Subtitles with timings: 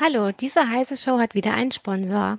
[0.00, 2.38] Hallo, diese heiße Show hat wieder einen Sponsor.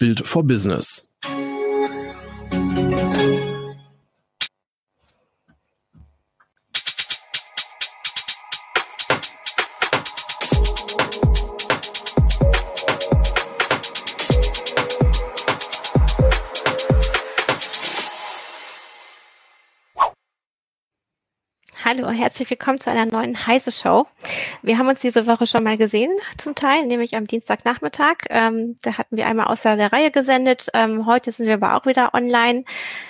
[0.00, 1.09] Built for Business.
[21.92, 24.06] Hallo, herzlich willkommen zu einer neuen Heise Show.
[24.62, 28.26] Wir haben uns diese Woche schon mal gesehen, zum Teil, nämlich am Dienstagnachmittag.
[28.28, 30.68] Ähm, da hatten wir einmal außer der Reihe gesendet.
[30.72, 32.62] Ähm, heute sind wir aber auch wieder online,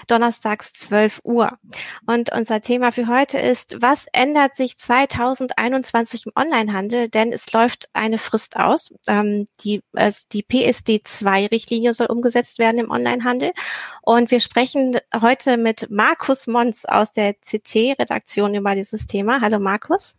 [0.07, 1.59] donnerstags 12 Uhr.
[2.07, 7.11] Und unser Thema für heute ist, was ändert sich 2021 im Onlinehandel?
[7.11, 8.95] Denn es läuft eine Frist aus.
[9.07, 13.53] Ähm, die, also die PSD2-Richtlinie soll umgesetzt werden im Onlinehandel.
[14.01, 19.41] Und wir sprechen heute mit Markus Mons aus der CT-Redaktion über dieses Thema.
[19.41, 20.17] Hallo Markus.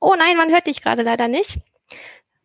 [0.00, 1.60] Oh nein, man hört dich gerade leider nicht.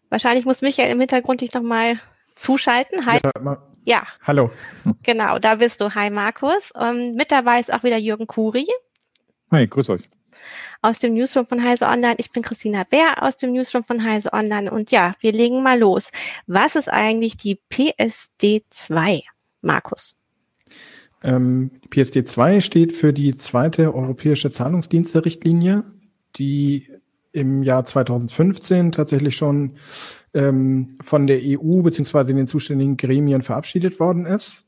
[0.10, 2.00] Wahrscheinlich muss Michael im Hintergrund dich nochmal
[2.36, 3.06] zuschalten.
[3.06, 3.20] Hi.
[3.24, 4.08] Ja, ja.
[4.24, 4.52] Hallo.
[5.04, 5.94] Genau, da bist du.
[5.96, 6.72] Hi Markus.
[6.72, 8.68] Und ähm, mit dabei ist auch wieder Jürgen Kuri.
[9.52, 10.10] Hi, grüß euch.
[10.82, 12.16] Aus dem Newsroom von Heise Online.
[12.18, 14.72] Ich bin Christina Bär aus dem Newsroom von Heise Online.
[14.72, 16.12] Und ja, wir legen mal los.
[16.48, 19.22] Was ist eigentlich die PSD 2,
[19.62, 20.21] Markus?
[21.24, 25.84] Ähm, die PSD 2 steht für die zweite europäische Zahlungsdienste-Richtlinie,
[26.36, 26.88] die
[27.32, 29.74] im Jahr 2015 tatsächlich schon
[30.34, 34.68] ähm, von der EU beziehungsweise den zuständigen Gremien verabschiedet worden ist.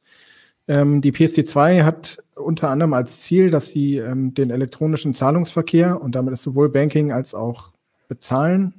[0.68, 6.16] Ähm, die PSD2 hat unter anderem als Ziel, dass sie ähm, den elektronischen Zahlungsverkehr und
[6.16, 7.74] damit ist sowohl Banking als auch
[8.08, 8.74] Bezahlen,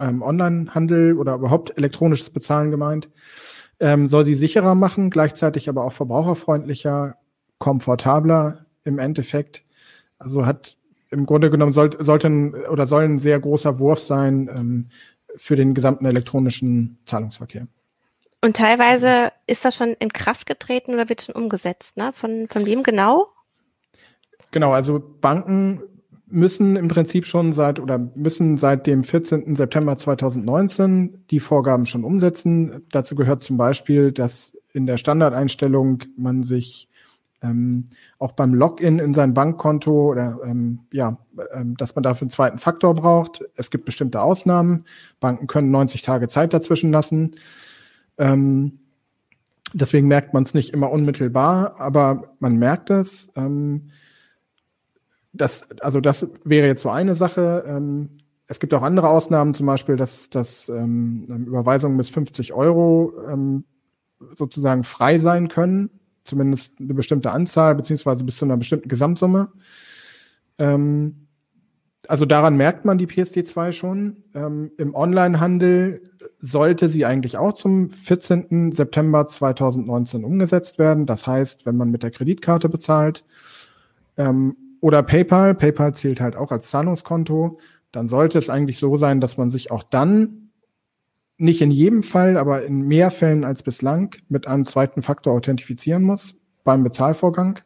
[0.00, 3.08] ähm, Onlinehandel oder überhaupt elektronisches Bezahlen gemeint,
[3.80, 7.16] ähm, soll sie sicherer machen, gleichzeitig aber auch verbraucherfreundlicher,
[7.58, 9.64] komfortabler im Endeffekt.
[10.18, 10.76] Also hat
[11.10, 14.88] im Grunde genommen soll, sollten oder soll ein sehr großer Wurf sein ähm,
[15.36, 17.66] für den gesamten elektronischen Zahlungsverkehr.
[18.40, 22.12] Und teilweise ist das schon in Kraft getreten oder wird schon umgesetzt, ne?
[22.12, 23.28] Von, von wem genau?
[24.52, 25.82] Genau, also Banken
[26.30, 29.56] müssen im Prinzip schon seit oder müssen seit dem 14.
[29.56, 32.82] September 2019 die Vorgaben schon umsetzen.
[32.90, 36.88] Dazu gehört zum Beispiel, dass in der Standardeinstellung man sich
[37.42, 37.86] ähm,
[38.18, 41.18] auch beim Login in sein Bankkonto oder ähm, ja,
[41.52, 43.44] ähm, dass man dafür einen zweiten Faktor braucht.
[43.54, 44.84] Es gibt bestimmte Ausnahmen.
[45.20, 47.36] Banken können 90 Tage Zeit dazwischen lassen.
[48.18, 48.80] Ähm,
[49.72, 53.30] deswegen merkt man es nicht immer unmittelbar, aber man merkt es.
[53.36, 53.90] Ähm,
[55.38, 57.64] das, also das wäre jetzt so eine Sache.
[57.66, 58.10] Ähm,
[58.46, 63.64] es gibt auch andere Ausnahmen, zum Beispiel, dass, dass ähm, Überweisungen bis 50 Euro ähm,
[64.34, 65.90] sozusagen frei sein können
[66.28, 69.48] zumindest eine bestimmte Anzahl, beziehungsweise bis zu einer bestimmten Gesamtsumme.
[70.58, 71.26] Ähm,
[72.06, 74.22] also daran merkt man die PSD2 schon.
[74.34, 76.02] Ähm, Im Onlinehandel
[76.38, 78.72] sollte sie eigentlich auch zum 14.
[78.72, 81.06] September 2019 umgesetzt werden.
[81.06, 83.24] Das heißt, wenn man mit der Kreditkarte bezahlt
[84.16, 87.58] ähm, oder PayPal, PayPal zählt halt auch als Zahlungskonto,
[87.92, 90.50] dann sollte es eigentlich so sein, dass man sich auch dann
[91.38, 96.02] nicht in jedem Fall, aber in mehr Fällen als bislang mit einem zweiten Faktor authentifizieren
[96.02, 97.60] muss beim Bezahlvorgang.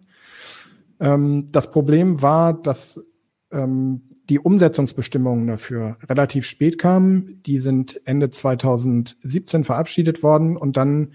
[1.00, 3.02] Ähm, das Problem war, dass
[3.50, 7.42] ähm, die Umsetzungsbestimmungen dafür relativ spät kamen.
[7.44, 11.12] Die sind Ende 2017 verabschiedet worden und dann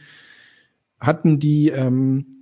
[0.99, 2.36] hatten die ähm,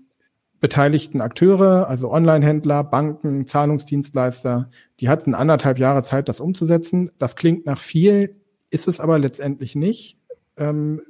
[0.60, 4.70] beteiligten Akteure, also Onlinehändler, Banken, Zahlungsdienstleister,
[5.00, 7.12] die hatten anderthalb Jahre Zeit, das umzusetzen.
[7.20, 8.36] Das klingt nach viel,
[8.70, 10.18] ist es aber letztendlich nicht,
[10.58, 11.02] ähm,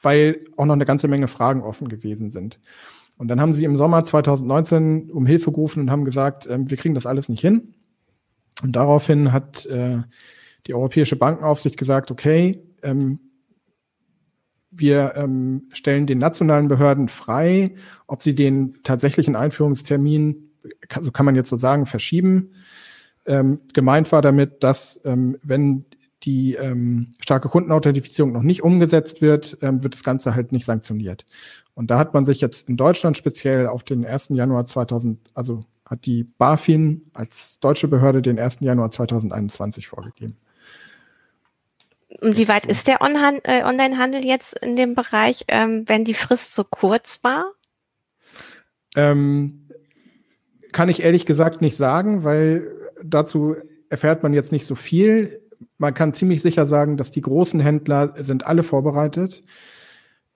[0.00, 2.60] weil auch noch eine ganze Menge Fragen offen gewesen sind.
[3.18, 6.76] Und dann haben sie im Sommer 2019 um Hilfe gerufen und haben gesagt, äh, wir
[6.76, 7.74] kriegen das alles nicht hin.
[8.62, 10.02] Und daraufhin hat äh,
[10.66, 13.20] die Europäische Bankenaufsicht gesagt, okay, ähm,
[14.70, 17.74] wir ähm, stellen den nationalen Behörden frei,
[18.06, 20.50] ob sie den tatsächlichen Einführungstermin,
[21.00, 22.52] so kann man jetzt so sagen, verschieben.
[23.24, 25.84] Ähm, gemeint war damit, dass ähm, wenn
[26.22, 31.24] die ähm, starke Kundenauthentifizierung noch nicht umgesetzt wird, ähm, wird das Ganze halt nicht sanktioniert.
[31.74, 34.30] Und da hat man sich jetzt in Deutschland speziell auf den 1.
[34.30, 38.58] Januar 2000, also hat die BaFin als deutsche Behörde den 1.
[38.60, 40.36] Januar 2021 vorgegeben.
[42.20, 46.64] Wie weit ist der äh, Onlinehandel jetzt in dem Bereich, ähm, wenn die Frist so
[46.64, 47.52] kurz war?
[48.94, 49.60] Ähm,
[50.72, 52.72] kann ich ehrlich gesagt nicht sagen, weil
[53.02, 53.56] dazu
[53.88, 55.40] erfährt man jetzt nicht so viel.
[55.78, 59.42] Man kann ziemlich sicher sagen, dass die großen Händler sind alle vorbereitet.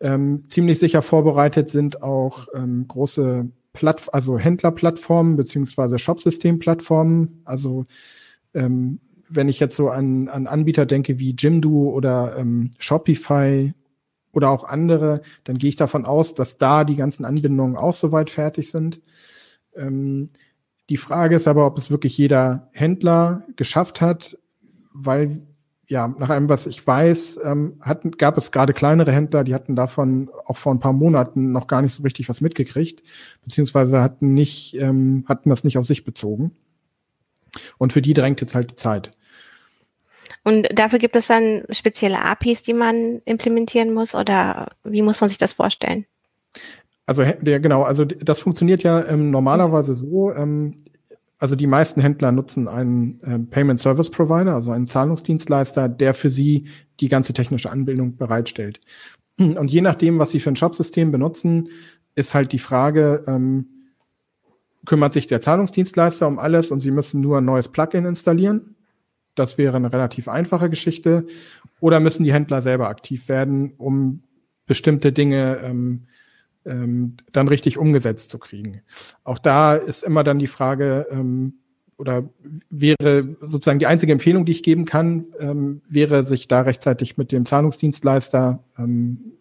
[0.01, 7.43] Ähm, ziemlich sicher vorbereitet sind auch ähm, große Platt also Händlerplattformen beziehungsweise Shopsystemplattformen.
[7.45, 7.87] Also
[8.55, 9.01] ähm,
[9.31, 13.73] wenn ich jetzt so an, an Anbieter denke wie Jimdo oder ähm, Shopify
[14.33, 18.31] oder auch andere, dann gehe ich davon aus, dass da die ganzen Anbindungen auch soweit
[18.31, 19.01] fertig sind.
[19.75, 20.31] Ähm,
[20.89, 24.37] die Frage ist aber, ob es wirklich jeder Händler geschafft hat,
[24.93, 25.43] weil
[25.87, 29.75] ja, nach allem, was ich weiß, ähm, hatten, gab es gerade kleinere Händler, die hatten
[29.75, 33.03] davon auch vor ein paar Monaten noch gar nicht so richtig was mitgekriegt,
[33.43, 36.53] beziehungsweise hatten nicht, ähm, hatten das nicht auf sich bezogen.
[37.77, 39.11] Und für die drängt jetzt halt die Zeit.
[40.45, 45.29] Und dafür gibt es dann spezielle APIs, die man implementieren muss, oder wie muss man
[45.29, 46.07] sich das vorstellen?
[47.07, 50.33] Also der genau, also das funktioniert ja ähm, normalerweise so.
[50.33, 50.77] Ähm,
[51.39, 56.31] also die meisten Händler nutzen einen äh, Payment Service Provider, also einen Zahlungsdienstleister, der für
[56.31, 56.67] sie
[57.01, 58.81] die ganze technische Anbindung bereitstellt.
[59.39, 61.71] Und je nachdem, was sie für ein Shopsystem benutzen,
[62.15, 63.67] ist halt die Frage, ähm,
[64.85, 68.77] kümmert sich der Zahlungsdienstleister um alles und sie müssen nur ein neues Plugin installieren?
[69.35, 71.27] Das wäre eine relativ einfache Geschichte.
[71.81, 74.23] Oder müssen die Händler selber aktiv werden, um
[74.67, 76.07] bestimmte Dinge ähm,
[76.65, 78.83] ähm, dann richtig umgesetzt zu kriegen.
[79.25, 81.55] Auch da ist immer dann die Frage, ähm,
[81.97, 82.29] oder
[82.71, 87.31] wäre sozusagen die einzige Empfehlung, die ich geben kann, ähm, wäre, sich da rechtzeitig mit
[87.31, 89.33] dem Zahlungsdienstleister ähm,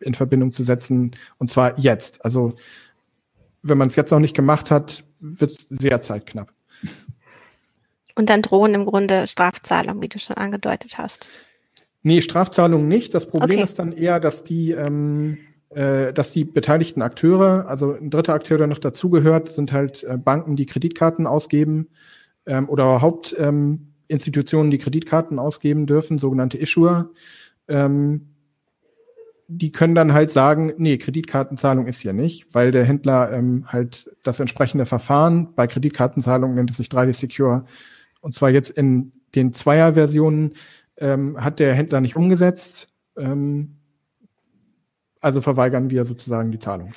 [0.00, 2.24] in Verbindung zu setzen, und zwar jetzt.
[2.24, 2.54] Also
[3.62, 6.52] wenn man es jetzt noch nicht gemacht hat, wird es sehr zeitknapp.
[8.16, 11.28] Und dann drohen im Grunde Strafzahlungen, wie du schon angedeutet hast.
[12.02, 13.14] Nee, Strafzahlungen nicht.
[13.14, 13.64] Das Problem okay.
[13.64, 15.38] ist dann eher, dass die ähm,
[15.70, 20.16] äh, dass die beteiligten Akteure, also ein dritter Akteur, der noch dazugehört, sind halt äh,
[20.16, 21.88] Banken, die Kreditkarten ausgeben
[22.46, 27.10] ähm, oder Hauptinstitutionen, ähm, die Kreditkarten ausgeben dürfen, sogenannte Issuer.
[27.68, 28.28] Ähm,
[29.48, 34.10] die können dann halt sagen, nee, Kreditkartenzahlung ist hier nicht, weil der Händler ähm, halt
[34.22, 37.64] das entsprechende Verfahren bei Kreditkartenzahlung nennt es sich 3D Secure
[38.26, 40.56] und zwar jetzt in den Zweier-Versionen
[40.96, 42.88] ähm, hat der Händler nicht umgesetzt.
[43.16, 43.76] Ähm,
[45.20, 46.92] also verweigern wir sozusagen die Zahlung.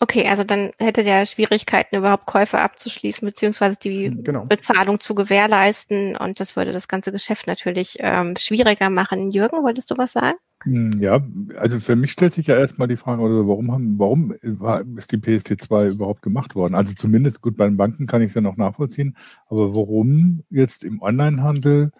[0.00, 4.44] Okay, also dann hätte der Schwierigkeiten, überhaupt Käufe abzuschließen, beziehungsweise die genau.
[4.44, 6.14] Bezahlung zu gewährleisten.
[6.14, 9.30] Und das würde das ganze Geschäft natürlich ähm, schwieriger machen.
[9.30, 10.36] Jürgen, wolltest du was sagen?
[10.66, 11.24] Hm, ja,
[11.58, 15.12] also für mich stellt sich ja erstmal die Frage, oder warum haben, warum war, ist
[15.12, 16.74] die PST2 überhaupt gemacht worden?
[16.74, 19.16] Also zumindest gut bei den Banken kann ich es ja noch nachvollziehen,
[19.48, 21.92] aber warum jetzt im Onlinehandel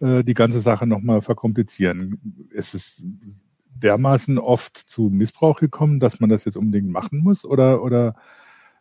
[0.00, 2.48] äh, die ganze Sache nochmal verkomplizieren?
[2.50, 3.06] Ist es
[3.76, 7.44] dermaßen oft zu Missbrauch gekommen, dass man das jetzt unbedingt machen muss?
[7.46, 8.16] Oder, oder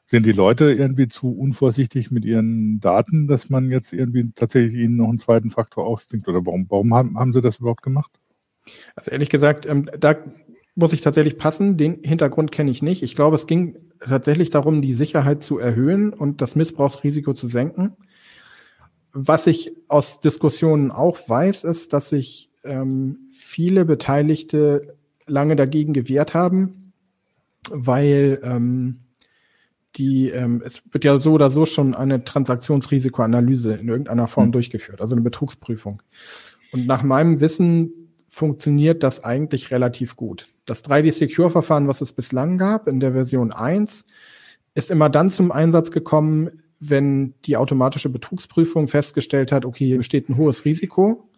[0.06, 4.98] sind die Leute irgendwie zu unvorsichtig mit ihren Daten, dass man jetzt irgendwie tatsächlich ihnen
[4.98, 6.28] noch einen zweiten Faktor aufzwingt?
[6.28, 8.12] Oder warum, warum haben, haben sie das überhaupt gemacht?
[8.96, 10.16] Also ehrlich gesagt, ähm, da
[10.76, 11.78] muss ich tatsächlich passen.
[11.78, 13.04] Den Hintergrund kenne ich nicht.
[13.04, 17.98] Ich glaube, es ging tatsächlich darum, die Sicherheit zu erhöhen und das Missbrauchsrisiko zu senken.
[19.14, 24.96] Was ich aus Diskussionen auch weiß, ist, dass sich ähm, viele Beteiligte
[25.28, 26.94] lange dagegen gewehrt haben,
[27.70, 29.02] weil ähm,
[29.98, 34.52] die, ähm, es wird ja so oder so schon eine Transaktionsrisikoanalyse in irgendeiner Form mhm.
[34.54, 36.02] durchgeführt, also eine Betrugsprüfung.
[36.72, 38.01] Und nach meinem Wissen
[38.34, 40.46] funktioniert das eigentlich relativ gut.
[40.66, 44.06] Das 3D-Secure-Verfahren, was es bislang gab in der Version 1,
[44.74, 50.30] ist immer dann zum Einsatz gekommen, wenn die automatische Betrugsprüfung festgestellt hat, okay, hier besteht
[50.30, 51.30] ein hohes Risiko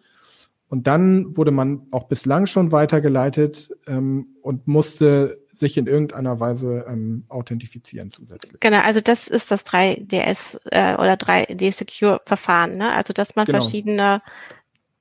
[0.68, 6.86] und dann wurde man auch bislang schon weitergeleitet ähm, und musste sich in irgendeiner Weise
[6.88, 8.60] ähm, authentifizieren zusätzlich.
[8.60, 12.92] Genau, also das ist das 3DS äh, oder 3D-Secure-Verfahren, ne?
[12.92, 13.60] Also dass man genau.
[13.60, 14.22] verschiedene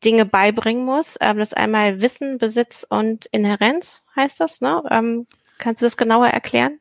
[0.03, 1.17] Dinge beibringen muss.
[1.21, 4.83] Ähm, das einmal Wissen, Besitz und Inherenz heißt das, ne?
[4.91, 6.79] Ähm, kannst du das genauer erklären?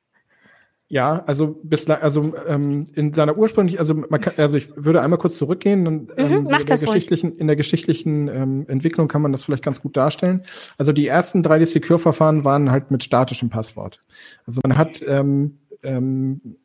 [0.88, 5.18] Ja, also bislang, also ähm, in seiner ursprünglichen, also man kann, also ich würde einmal
[5.18, 6.80] kurz zurückgehen und Mhm, ähm, so mach in der ruhig.
[6.80, 10.44] geschichtlichen, in der geschichtlichen ähm, Entwicklung kann man das vielleicht ganz gut darstellen.
[10.76, 14.00] Also die ersten 3D-Secure-Verfahren waren halt mit statischem Passwort.
[14.46, 16.58] Also man hat ähm, ähm,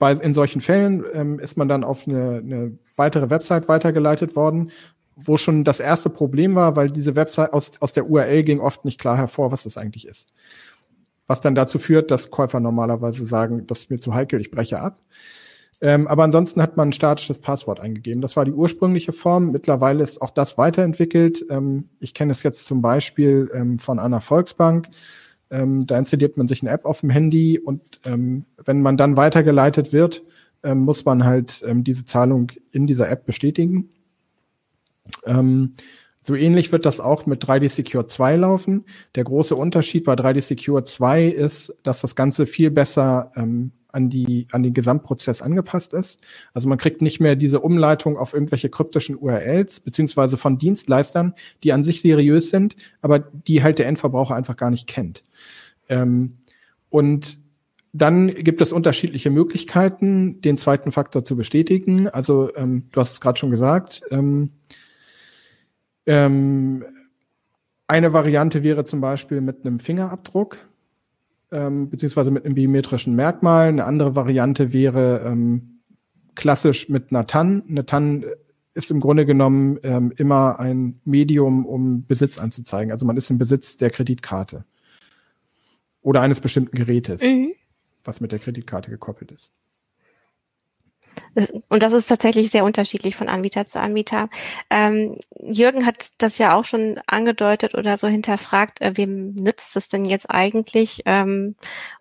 [0.00, 4.72] bei in solchen Fällen ähm, ist man dann auf eine, eine weitere Website weitergeleitet worden,
[5.16, 8.84] wo schon das erste Problem war, weil diese Website aus, aus der URL ging oft
[8.84, 10.32] nicht klar hervor, was das eigentlich ist
[11.26, 14.80] was dann dazu führt, dass Käufer normalerweise sagen, das ist mir zu heikel, ich breche
[14.80, 15.00] ab.
[15.80, 18.20] Ähm, aber ansonsten hat man ein statisches Passwort eingegeben.
[18.20, 19.50] Das war die ursprüngliche Form.
[19.50, 21.46] Mittlerweile ist auch das weiterentwickelt.
[21.48, 24.88] Ähm, ich kenne es jetzt zum Beispiel ähm, von einer Volksbank.
[25.50, 29.16] Ähm, da installiert man sich eine App auf dem Handy und ähm, wenn man dann
[29.16, 30.22] weitergeleitet wird,
[30.62, 33.88] ähm, muss man halt diese Zahlung in dieser App bestätigen.
[35.24, 35.74] Ähm,
[36.20, 38.84] so ähnlich wird das auch mit 3D Secure 2 laufen.
[39.16, 44.08] Der große Unterschied bei 3D Secure 2 ist, dass das Ganze viel besser ähm, an,
[44.08, 46.20] die, an den Gesamtprozess angepasst ist.
[46.54, 51.72] Also man kriegt nicht mehr diese Umleitung auf irgendwelche kryptischen URLs, beziehungsweise von Dienstleistern, die
[51.72, 55.24] an sich seriös sind, aber die halt der Endverbraucher einfach gar nicht kennt.
[55.88, 56.38] Ähm,
[56.88, 57.40] und
[57.92, 62.08] dann gibt es unterschiedliche Möglichkeiten, den zweiten Faktor zu bestätigen.
[62.08, 64.02] Also ähm, du hast es gerade schon gesagt.
[64.10, 64.52] Ähm,
[66.06, 66.84] ähm,
[67.86, 70.58] eine Variante wäre zum Beispiel mit einem Fingerabdruck,
[71.50, 73.68] ähm, beziehungsweise mit einem biometrischen Merkmal.
[73.68, 75.80] Eine andere Variante wäre ähm,
[76.34, 77.62] klassisch mit einer TAN.
[77.68, 78.24] Eine TAN
[78.74, 82.90] ist im Grunde genommen ähm, immer ein Medium, um Besitz anzuzeigen.
[82.90, 84.64] Also man ist im Besitz der Kreditkarte
[86.00, 87.52] oder eines bestimmten Gerätes, Mhm.
[88.04, 89.52] was mit der Kreditkarte gekoppelt ist.
[91.68, 94.28] Und das ist tatsächlich sehr unterschiedlich von Anbieter zu Anbieter.
[94.70, 99.88] Ähm, Jürgen hat das ja auch schon angedeutet oder so hinterfragt, äh, wem nützt es
[99.88, 101.02] denn jetzt eigentlich?
[101.06, 101.56] Ähm,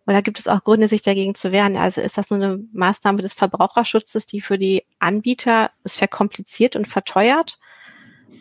[0.06, 1.78] oder gibt es auch Gründe, sich dagegen zu wehren?
[1.78, 6.88] Also ist das nur eine Maßnahme des Verbraucherschutzes, die für die Anbieter es verkompliziert und
[6.88, 7.58] verteuert?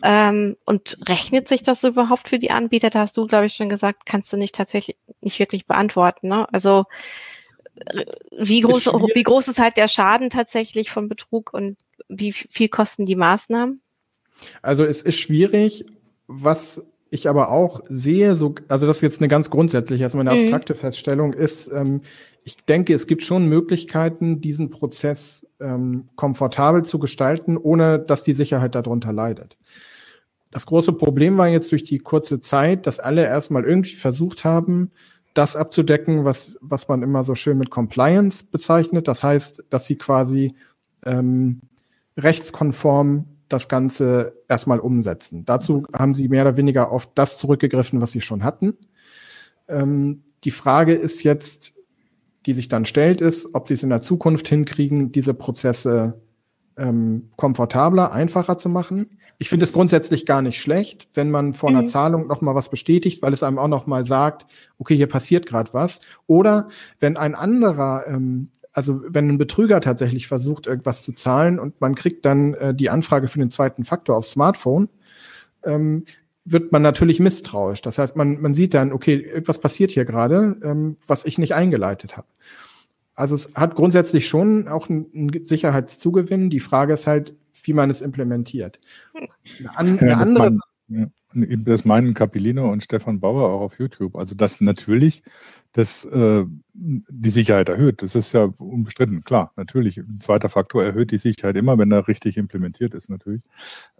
[0.03, 2.89] Ähm, und rechnet sich das überhaupt für die Anbieter?
[2.89, 6.27] Da hast du, glaube ich, schon gesagt, kannst du nicht tatsächlich nicht wirklich beantworten.
[6.27, 6.47] Ne?
[6.51, 6.85] Also
[8.37, 13.05] wie groß, wie groß ist halt der Schaden tatsächlich von Betrug und wie viel kosten
[13.05, 13.81] die Maßnahmen?
[14.61, 15.85] Also es ist schwierig,
[16.27, 20.31] was ich aber auch sehe, so, also das ist jetzt eine ganz grundsätzliche, erstmal eine
[20.31, 20.43] Mhm.
[20.43, 22.01] abstrakte Feststellung ist, ähm,
[22.43, 28.33] ich denke, es gibt schon Möglichkeiten, diesen Prozess ähm, komfortabel zu gestalten, ohne dass die
[28.33, 29.57] Sicherheit darunter leidet.
[30.51, 34.91] Das große Problem war jetzt durch die kurze Zeit, dass alle erstmal irgendwie versucht haben,
[35.33, 39.07] das abzudecken, was, was man immer so schön mit Compliance bezeichnet.
[39.07, 40.55] Das heißt, dass sie quasi
[41.05, 41.61] ähm,
[42.17, 45.45] rechtskonform das Ganze erstmal umsetzen.
[45.45, 48.77] Dazu haben sie mehr oder weniger auf das zurückgegriffen, was sie schon hatten.
[49.67, 51.73] Ähm, die Frage ist jetzt,
[52.45, 56.21] die sich dann stellt, ist, ob sie es in der Zukunft hinkriegen, diese Prozesse
[56.77, 59.17] ähm, komfortabler, einfacher zu machen.
[59.41, 61.87] Ich finde es grundsätzlich gar nicht schlecht, wenn man vor einer Mhm.
[61.87, 64.45] Zahlung noch mal was bestätigt, weil es einem auch noch mal sagt,
[64.77, 65.99] okay, hier passiert gerade was.
[66.27, 66.69] Oder
[66.99, 71.95] wenn ein anderer, ähm, also wenn ein Betrüger tatsächlich versucht, irgendwas zu zahlen und man
[71.95, 74.89] kriegt dann äh, die Anfrage für den zweiten Faktor aufs Smartphone,
[75.63, 76.05] ähm,
[76.45, 77.81] wird man natürlich misstrauisch.
[77.81, 81.55] Das heißt, man, man sieht dann, okay, irgendwas passiert hier gerade, ähm, was ich nicht
[81.55, 82.27] eingeleitet habe.
[83.15, 86.51] Also es hat grundsätzlich schon auch einen Sicherheitszugewinn.
[86.51, 87.33] Die Frage ist halt,
[87.63, 88.79] wie man es implementiert.
[89.13, 94.15] Eine, an, eine das, andere, ja, das meinen Capilino und Stefan Bauer auch auf YouTube.
[94.15, 95.23] Also dass natürlich
[95.73, 98.01] das äh, die Sicherheit erhöht.
[98.01, 99.97] Das ist ja unbestritten, klar, natürlich.
[99.97, 103.43] Ein zweiter Faktor erhöht die Sicherheit immer, wenn er richtig implementiert ist, natürlich.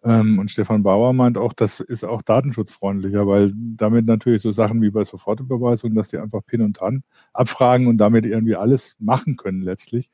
[0.03, 4.81] Ähm, und Stefan Bauer meint auch, das ist auch datenschutzfreundlicher, weil damit natürlich so Sachen
[4.81, 9.37] wie bei Sofortüberweisung, dass die einfach Pin und TAN abfragen und damit irgendwie alles machen
[9.37, 10.11] können letztlich.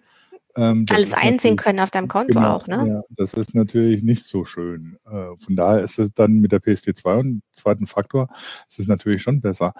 [0.57, 2.87] Ähm, Alles einsehen können auf deinem Konto Genau, auch, ne?
[2.87, 4.97] Ja, das ist natürlich nicht so schön.
[5.05, 8.27] Äh, von daher ist es dann mit der PSD2 und zweiten Faktor,
[8.67, 9.73] ist es natürlich schon besser.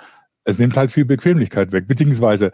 [0.44, 2.52] Es nimmt halt viel Bequemlichkeit weg, beziehungsweise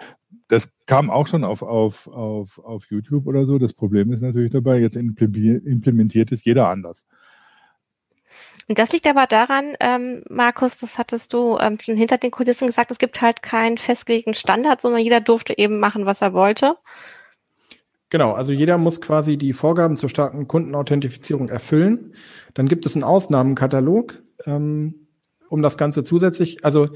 [0.47, 3.59] das kam auch schon auf, auf, auf, auf YouTube oder so.
[3.59, 7.03] Das Problem ist natürlich dabei, jetzt implementiert, implementiert es jeder anders.
[8.67, 12.67] Und das liegt aber daran, ähm, Markus, das hattest du ähm, schon hinter den Kulissen
[12.67, 16.77] gesagt, es gibt halt keinen festgelegten Standard, sondern jeder durfte eben machen, was er wollte.
[18.13, 22.13] Genau, also jeder muss quasi die Vorgaben zur starken Kundenauthentifizierung erfüllen.
[22.53, 25.07] Dann gibt es einen Ausnahmenkatalog, ähm,
[25.49, 26.89] um das Ganze zusätzlich, also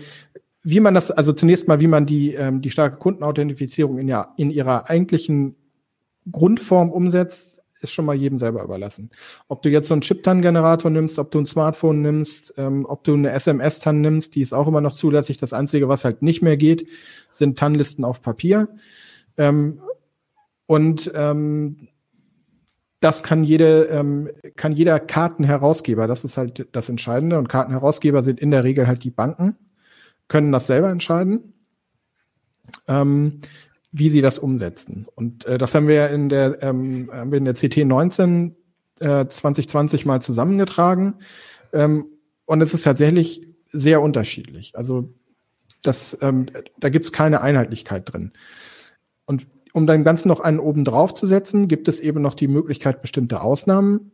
[0.62, 4.36] wie man das, also zunächst mal, wie man die, ähm, die starke Kundenauthentifizierung in, ja,
[4.38, 5.56] in ihrer eigentlichen
[6.32, 9.10] Grundform umsetzt, ist schon mal jedem selber überlassen.
[9.48, 13.16] Ob du jetzt so einen Chip-TAN-Generator nimmst, ob du ein Smartphone nimmst, ähm, ob du
[13.16, 15.38] eine SMS-TAN nimmst, die ist auch immer noch zulässig.
[15.38, 16.88] Das Einzige, was halt nicht mehr geht,
[17.32, 18.68] sind TAN-Listen auf Papier.
[19.36, 19.82] Ähm,
[20.68, 21.88] und ähm,
[23.00, 27.38] das kann jede, ähm, kann jeder Kartenherausgeber, das ist halt das Entscheidende.
[27.38, 29.56] Und Kartenherausgeber sind in der Regel halt die Banken,
[30.28, 31.54] können das selber entscheiden,
[32.88, 33.40] ähm,
[33.92, 35.08] wie sie das umsetzen.
[35.16, 38.56] Und äh, das haben wir in der, ähm, haben wir in der CT 19
[39.00, 41.16] äh, 2020 mal zusammengetragen.
[41.74, 42.08] Ähm,
[42.46, 44.76] und es ist tatsächlich sehr unterschiedlich.
[44.76, 45.14] Also
[45.84, 46.48] das, ähm,
[46.80, 48.32] da gibt es keine Einheitlichkeit drin.
[49.26, 49.48] Und
[49.78, 53.04] um dem Ganzen noch einen oben drauf zu setzen, gibt es eben noch die Möglichkeit,
[53.04, 54.12] bestimmte Ausnahmen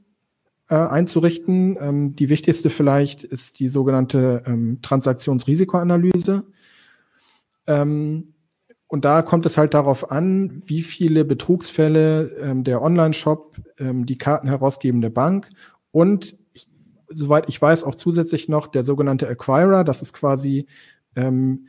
[0.70, 1.78] äh, einzurichten.
[1.80, 6.44] Ähm, die wichtigste vielleicht ist die sogenannte ähm, Transaktionsrisikoanalyse.
[7.66, 8.34] Ähm,
[8.88, 14.18] und da kommt es halt darauf an, wie viele Betrugsfälle ähm, der Online-Shop, ähm, die
[14.18, 15.50] Karten herausgebende Bank
[15.92, 16.36] und
[17.08, 20.66] soweit ich weiß auch zusätzlich noch der sogenannte Acquirer, das ist quasi
[21.16, 21.68] ähm,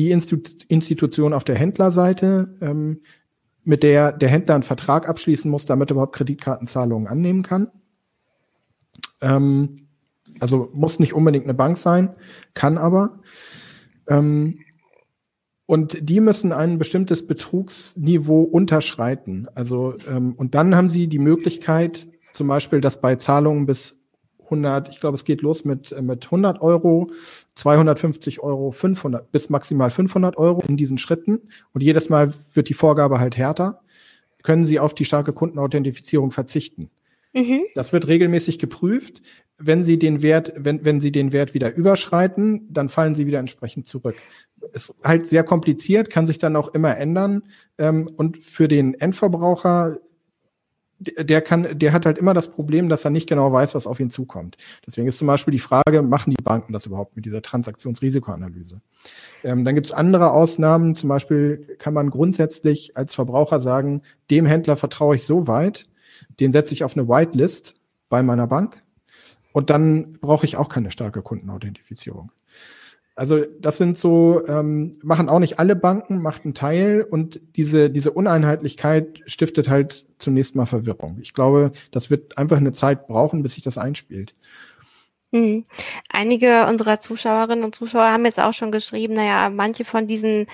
[0.00, 3.00] die Institu Institution auf der Händlerseite, ähm,
[3.64, 7.70] mit der der Händler einen Vertrag abschließen muss, damit er überhaupt Kreditkartenzahlungen annehmen kann.
[9.20, 9.88] Ähm,
[10.40, 12.14] also muss nicht unbedingt eine Bank sein,
[12.54, 13.20] kann aber.
[14.08, 14.60] Ähm,
[15.66, 19.48] und die müssen ein bestimmtes Betrugsniveau unterschreiten.
[19.54, 23.99] Also ähm, und dann haben sie die Möglichkeit, zum Beispiel, dass bei Zahlungen bis
[24.50, 27.10] 100, ich glaube, es geht los mit, äh, mit 100 Euro,
[27.54, 31.40] 250 Euro, 500 bis maximal 500 Euro in diesen Schritten.
[31.72, 33.80] Und jedes Mal wird die Vorgabe halt härter.
[34.42, 36.90] Können Sie auf die starke Kundenauthentifizierung verzichten?
[37.32, 37.62] Mhm.
[37.74, 39.22] Das wird regelmäßig geprüft.
[39.58, 43.38] Wenn Sie den Wert, wenn, wenn Sie den Wert wieder überschreiten, dann fallen Sie wieder
[43.38, 44.16] entsprechend zurück.
[44.72, 47.42] Ist halt sehr kompliziert, kann sich dann auch immer ändern.
[47.78, 49.98] Ähm, und für den Endverbraucher
[51.00, 53.98] der kann, der hat halt immer das Problem, dass er nicht genau weiß, was auf
[54.00, 54.58] ihn zukommt.
[54.86, 58.82] Deswegen ist zum Beispiel die Frage, machen die Banken das überhaupt mit dieser Transaktionsrisikoanalyse?
[59.42, 64.44] Ähm, dann gibt es andere Ausnahmen, zum Beispiel kann man grundsätzlich als Verbraucher sagen, dem
[64.44, 65.88] Händler vertraue ich so weit,
[66.38, 67.76] den setze ich auf eine Whitelist
[68.10, 68.82] bei meiner Bank
[69.52, 72.30] und dann brauche ich auch keine starke Kundenauthentifizierung.
[73.20, 77.90] Also das sind so, ähm, machen auch nicht alle Banken, macht einen Teil und diese,
[77.90, 81.18] diese Uneinheitlichkeit stiftet halt zunächst mal Verwirrung.
[81.20, 84.34] Ich glaube, das wird einfach eine Zeit brauchen, bis sich das einspielt.
[85.32, 85.64] Mhm.
[86.08, 90.46] Einige unserer Zuschauerinnen und Zuschauer haben jetzt auch schon geschrieben, naja, manche von diesen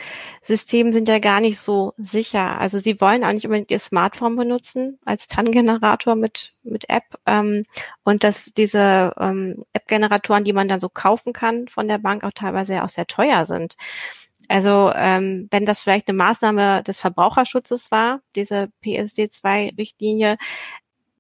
[0.42, 2.60] Systemen sind ja gar nicht so sicher.
[2.60, 7.04] Also sie wollen auch nicht unbedingt ihr Smartphone benutzen als TAN-Generator mit, mit App.
[7.24, 7.64] Ähm,
[8.04, 12.32] und dass diese ähm, App-Generatoren, die man dann so kaufen kann von der Bank, auch
[12.32, 13.76] teilweise ja auch sehr teuer sind.
[14.48, 20.36] Also ähm, wenn das vielleicht eine Maßnahme des Verbraucherschutzes war, diese PSD2-Richtlinie,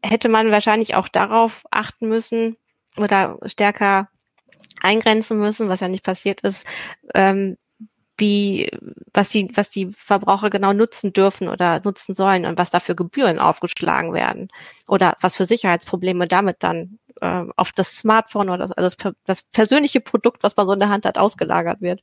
[0.02, 2.56] hätte man wahrscheinlich auch darauf achten müssen,
[3.04, 4.08] oder stärker
[4.80, 6.66] eingrenzen müssen, was ja nicht passiert ist,
[7.14, 7.56] ähm,
[8.18, 8.70] wie,
[9.12, 12.94] was die, was die Verbraucher genau nutzen dürfen oder nutzen sollen und was da für
[12.94, 14.48] Gebühren aufgeschlagen werden
[14.88, 19.42] oder was für Sicherheitsprobleme damit dann äh, auf das Smartphone oder das, also das, das
[19.42, 22.00] persönliche Produkt, was man so in der Hand hat, ausgelagert wird.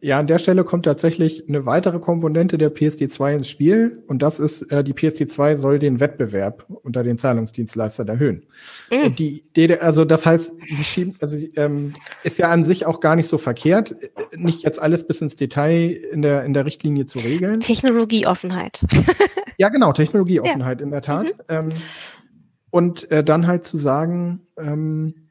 [0.00, 4.40] Ja, an der Stelle kommt tatsächlich eine weitere Komponente der PSD2 ins Spiel und das
[4.40, 8.46] ist, äh, die PSD2 soll den Wettbewerb unter den Zahlungsdienstleistern erhöhen.
[8.90, 9.04] Mhm.
[9.04, 13.00] Und die Idee, also das heißt, die schieben, also ähm, ist ja an sich auch
[13.00, 13.94] gar nicht so verkehrt,
[14.36, 17.60] nicht jetzt alles bis ins Detail in der in der Richtlinie zu regeln.
[17.60, 18.80] Technologieoffenheit.
[19.58, 20.84] ja, genau, Technologieoffenheit ja.
[20.84, 21.26] in der Tat.
[21.26, 21.32] Mhm.
[21.48, 21.72] Ähm,
[22.70, 25.23] und äh, dann halt zu sagen, ähm,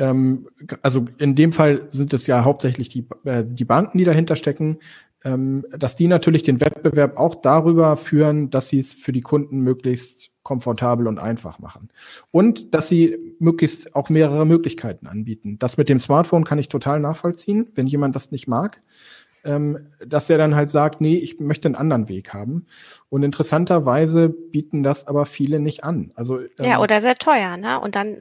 [0.00, 0.48] ähm,
[0.80, 4.78] also in dem Fall sind es ja hauptsächlich die, äh, die Banken, die dahinter stecken,
[5.24, 9.60] ähm, dass die natürlich den Wettbewerb auch darüber führen, dass sie es für die Kunden
[9.60, 11.90] möglichst komfortabel und einfach machen.
[12.30, 15.58] Und dass sie möglichst auch mehrere Möglichkeiten anbieten.
[15.58, 18.80] Das mit dem Smartphone kann ich total nachvollziehen, wenn jemand das nicht mag.
[19.42, 22.66] Ähm, dass er dann halt sagt, nee, ich möchte einen anderen Weg haben.
[23.08, 26.12] Und interessanterweise bieten das aber viele nicht an.
[26.14, 27.80] Also ähm, ja, oder sehr teuer, ne?
[27.80, 28.20] Und dann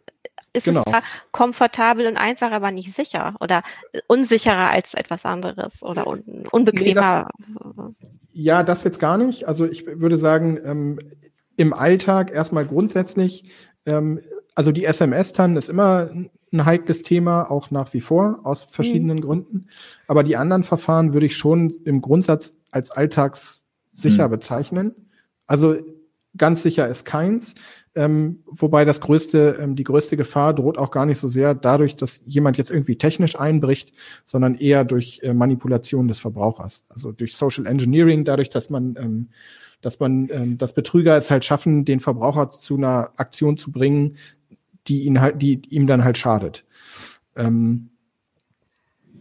[0.53, 0.79] ist genau.
[0.79, 3.63] es zwar komfortabel und einfach, aber nicht sicher oder
[4.07, 7.29] unsicherer als etwas anderes oder un unbequemer.
[7.37, 7.95] Nee, das,
[8.33, 9.47] ja, das jetzt gar nicht.
[9.47, 10.99] Also ich würde sagen, ähm,
[11.55, 13.51] im Alltag erstmal grundsätzlich,
[13.85, 14.21] ähm,
[14.55, 16.09] also die SMS-TAN ist immer
[16.51, 19.21] ein heikles Thema, auch nach wie vor, aus verschiedenen mhm.
[19.21, 19.67] Gründen.
[20.07, 24.31] Aber die anderen Verfahren würde ich schon im Grundsatz als alltagssicher mhm.
[24.31, 24.95] bezeichnen.
[25.47, 25.75] Also
[26.37, 27.55] ganz sicher ist keins.
[27.99, 31.97] Ähm, wobei das größte, ähm, die größte Gefahr droht auch gar nicht so sehr dadurch,
[31.97, 33.91] dass jemand jetzt irgendwie technisch einbricht,
[34.23, 36.85] sondern eher durch äh, Manipulation des Verbrauchers.
[36.87, 39.27] Also durch Social Engineering, dadurch, dass man, ähm,
[39.81, 44.15] dass man, ähm, dass Betrüger es halt schaffen, den Verbraucher zu einer Aktion zu bringen,
[44.87, 46.65] die ihn halt, die ihm dann halt schadet.
[47.35, 47.89] Ähm,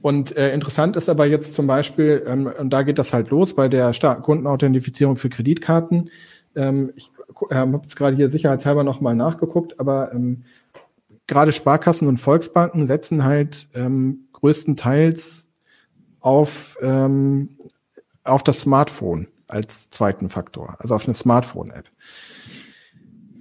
[0.00, 3.54] Und äh, interessant ist aber jetzt zum Beispiel, ähm, und da geht das halt los
[3.54, 3.90] bei der
[4.22, 6.10] Kundenauthentifizierung für Kreditkarten.
[6.54, 7.10] Ähm, ich
[7.50, 10.44] habe jetzt gerade hier sicherheitshalber nochmal nachgeguckt, aber ähm,
[11.26, 15.48] gerade Sparkassen und Volksbanken setzen halt ähm, größtenteils
[16.20, 17.58] auf, ähm,
[18.24, 21.86] auf das Smartphone als zweiten Faktor, also auf eine Smartphone-App.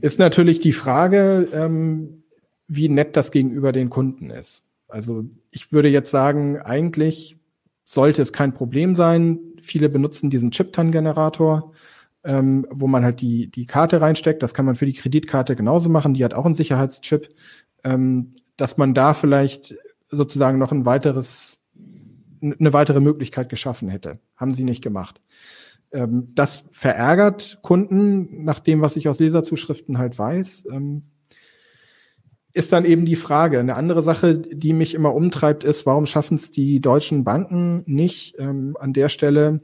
[0.02, 2.24] Ist natürlich die Frage, ähm,
[2.68, 4.66] wie nett das gegenüber den Kunden ist.
[4.88, 7.38] Also ich würde jetzt sagen, eigentlich
[7.86, 9.40] sollte es kein Problem sein.
[9.62, 11.74] Viele benutzen diesen Chip-TAN-Generator,
[12.24, 14.44] ähm, wo man halt die, die Karte reinsteckt.
[14.44, 16.14] Das kann man für die Kreditkarte genauso machen.
[16.14, 17.30] Die hat auch einen Sicherheitschip.
[17.84, 19.76] Ähm, dass man da vielleicht
[20.10, 21.60] sozusagen noch ein weiteres,
[22.42, 24.20] eine weitere Möglichkeit geschaffen hätte.
[24.36, 25.22] Haben sie nicht gemacht.
[25.92, 30.66] Ähm, das verärgert Kunden, nach dem, was ich aus Leserzuschriften halt weiß.
[30.72, 31.04] Ähm,
[32.54, 33.60] ist dann eben die Frage.
[33.60, 38.36] Eine andere Sache, die mich immer umtreibt, ist, warum schaffen es die deutschen Banken nicht
[38.40, 39.62] ähm, an der Stelle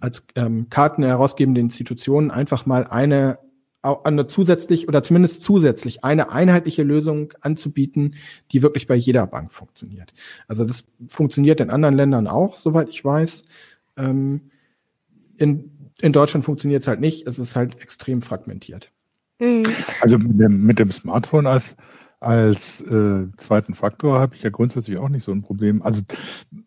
[0.00, 3.38] als ähm, Karten herausgebende Institutionen einfach mal eine
[3.82, 8.16] eine zusätzlich oder zumindest zusätzlich eine einheitliche Lösung anzubieten,
[8.52, 10.12] die wirklich bei jeder Bank funktioniert.
[10.48, 13.44] Also das funktioniert in anderen Ländern auch, soweit ich weiß.
[13.96, 14.50] Ähm,
[15.38, 15.70] in,
[16.02, 17.26] in Deutschland funktioniert es halt nicht.
[17.26, 18.92] Es ist halt extrem fragmentiert.
[19.38, 19.62] Mhm.
[20.02, 21.76] Also mit dem, mit dem Smartphone als
[22.20, 25.82] als äh, zweiten Faktor habe ich ja grundsätzlich auch nicht so ein Problem.
[25.82, 26.02] Also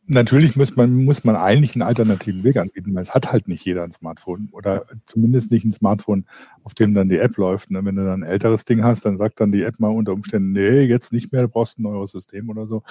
[0.07, 3.63] natürlich muss man, muss man eigentlich einen alternativen Weg anbieten, weil es hat halt nicht
[3.63, 6.25] jeder ein Smartphone oder zumindest nicht ein Smartphone,
[6.63, 7.71] auf dem dann die App läuft.
[7.71, 7.83] Ne?
[7.83, 10.51] Wenn du dann ein älteres Ding hast, dann sagt dann die App mal unter Umständen,
[10.51, 12.83] nee, jetzt nicht mehr, du brauchst ein neues System oder so.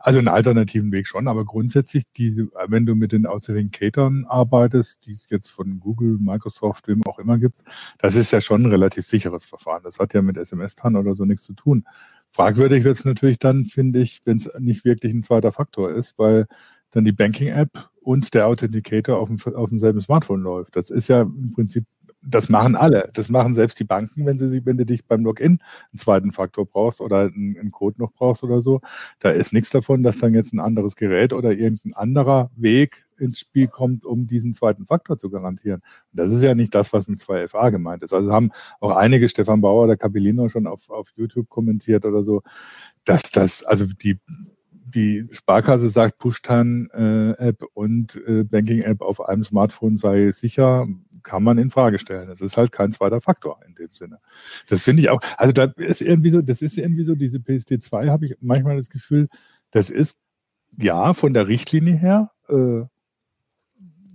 [0.00, 5.12] Also einen alternativen Weg schon, aber grundsätzlich, diese, wenn du mit den Authenticatoren arbeitest, die
[5.12, 7.60] es jetzt von Google, Microsoft, wem auch immer gibt,
[7.98, 9.82] das ist ja schon ein relativ sicheres Verfahren.
[9.84, 11.84] Das hat ja mit SMS-TAN oder so nichts zu tun.
[12.30, 16.18] Fragwürdig wird es natürlich dann, finde ich, wenn es nicht wirklich ein zweiter Faktor ist,
[16.18, 16.46] weil
[16.90, 20.76] dann die Banking-App und der Authenticator auf, dem, auf demselben Smartphone läuft.
[20.76, 21.84] Das ist ja im Prinzip,
[22.26, 23.10] das machen alle.
[23.12, 25.60] Das machen selbst die Banken, wenn sie wenn du dich beim Login
[25.92, 28.80] einen zweiten Faktor brauchst oder einen, einen Code noch brauchst oder so.
[29.18, 33.38] Da ist nichts davon, dass dann jetzt ein anderes Gerät oder irgendein anderer Weg ins
[33.38, 35.82] Spiel kommt, um diesen zweiten Faktor zu garantieren.
[36.12, 38.12] Und das ist ja nicht das, was mit 2FA gemeint ist.
[38.12, 42.42] Also haben auch einige, Stefan Bauer oder Capellino, schon auf, auf YouTube kommentiert oder so,
[43.04, 44.18] dass das, also die,
[44.70, 50.86] die Sparkasse sagt, Push-Tan-App äh, und äh, Banking-App auf einem Smartphone sei sicher,
[51.24, 52.28] kann man in Frage stellen.
[52.28, 54.20] Das ist halt kein zweiter Faktor in dem Sinne.
[54.68, 55.20] Das finde ich auch.
[55.36, 58.90] Also da ist irgendwie so, das ist irgendwie so, diese PSD2 habe ich manchmal das
[58.90, 59.28] Gefühl,
[59.72, 60.18] das ist
[60.78, 62.82] ja von der Richtlinie her äh,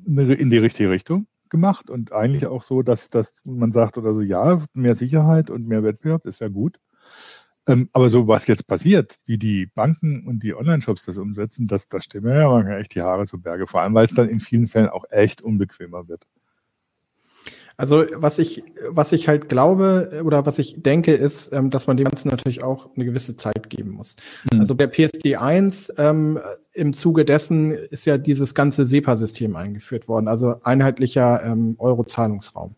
[0.05, 4.21] in die richtige Richtung gemacht und eigentlich auch so, dass, dass man sagt oder so,
[4.21, 6.79] ja, mehr Sicherheit und mehr Wettbewerb ist ja gut.
[7.67, 11.87] Ähm, aber so, was jetzt passiert, wie die Banken und die Online-Shops das umsetzen, das,
[11.87, 13.67] das stimmt mir ja manchmal echt die Haare zu Berge.
[13.67, 16.25] Vor allem, weil es dann in vielen Fällen auch echt unbequemer wird.
[17.79, 21.95] Also was ich, was ich halt glaube oder was ich denke, ist, ähm, dass man
[21.95, 24.17] dem Ganzen natürlich auch eine gewisse Zeit geben muss.
[24.51, 24.59] Mhm.
[24.59, 26.41] Also bei PSD 1 ähm,
[26.73, 32.75] im Zuge dessen ist ja dieses ganze SEPA-System eingeführt worden, also einheitlicher ähm, Euro-Zahlungsraum.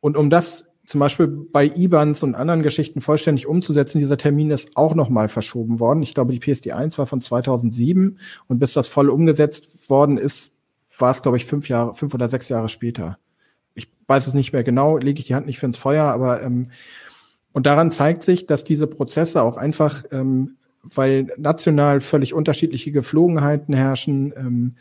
[0.00, 4.78] Und um das zum Beispiel bei IBANs und anderen Geschichten vollständig umzusetzen, dieser Termin ist
[4.78, 6.02] auch nochmal verschoben worden.
[6.02, 10.54] Ich glaube, die PSD 1 war von 2007 und bis das voll umgesetzt worden ist,
[10.98, 13.18] war es, glaube ich, fünf Jahre, fünf oder sechs Jahre später
[13.76, 16.42] ich weiß es nicht mehr genau, lege ich die Hand nicht für ins Feuer, aber
[16.42, 16.68] ähm,
[17.52, 23.74] und daran zeigt sich, dass diese Prozesse auch einfach, ähm, weil national völlig unterschiedliche Geflogenheiten
[23.74, 24.74] herrschen, ähm,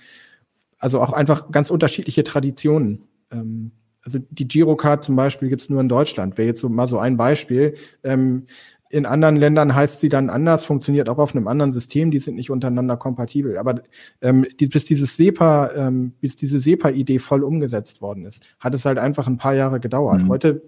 [0.77, 3.03] also auch einfach ganz unterschiedliche Traditionen.
[3.31, 3.71] Ähm,
[4.03, 6.37] also die Girocard zum Beispiel gibt's nur in Deutschland.
[6.37, 7.75] Wäre jetzt so mal so ein Beispiel.
[8.03, 8.45] Ähm,
[8.95, 12.35] in anderen Ländern heißt sie dann anders, funktioniert auch auf einem anderen System, die sind
[12.35, 13.57] nicht untereinander kompatibel.
[13.57, 13.81] Aber
[14.21, 18.85] ähm, die, bis dieses SEPA, ähm, bis diese SEPA-Idee voll umgesetzt worden ist, hat es
[18.85, 20.21] halt einfach ein paar Jahre gedauert.
[20.21, 20.29] Mhm.
[20.29, 20.61] Heute,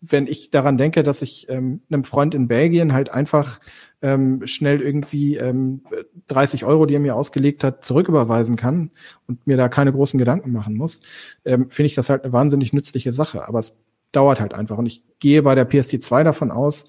[0.00, 3.60] wenn ich daran denke, dass ich ähm, einem Freund in Belgien halt einfach
[4.00, 5.82] ähm, schnell irgendwie ähm,
[6.28, 8.90] 30 Euro, die er mir ausgelegt hat, zurücküberweisen kann
[9.26, 11.02] und mir da keine großen Gedanken machen muss,
[11.44, 13.46] ähm, finde ich das halt eine wahnsinnig nützliche Sache.
[13.46, 13.76] Aber es
[14.12, 14.78] dauert halt einfach.
[14.78, 16.86] Und ich gehe bei der PSD2 davon aus,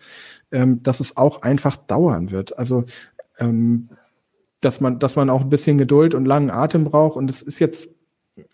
[0.51, 2.57] ähm, dass es auch einfach dauern wird.
[2.57, 2.85] Also
[3.39, 3.89] ähm,
[4.61, 7.15] dass man, dass man auch ein bisschen Geduld und langen Atem braucht.
[7.15, 7.87] Und es ist jetzt,